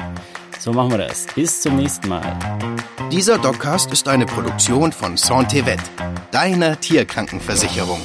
So 0.59 0.73
machen 0.73 0.90
wir 0.90 0.99
das. 0.99 1.27
Bis 1.35 1.61
zum 1.61 1.77
nächsten 1.77 2.09
Mal. 2.09 2.37
Dieser 3.12 3.38
Dogcast 3.38 3.92
ist 3.92 4.09
eine 4.09 4.27
Produktion 4.27 4.90
von 4.90 5.16
Santevet, 5.16 5.81
deiner 6.33 6.81
Tierkrankenversicherung. 6.81 8.01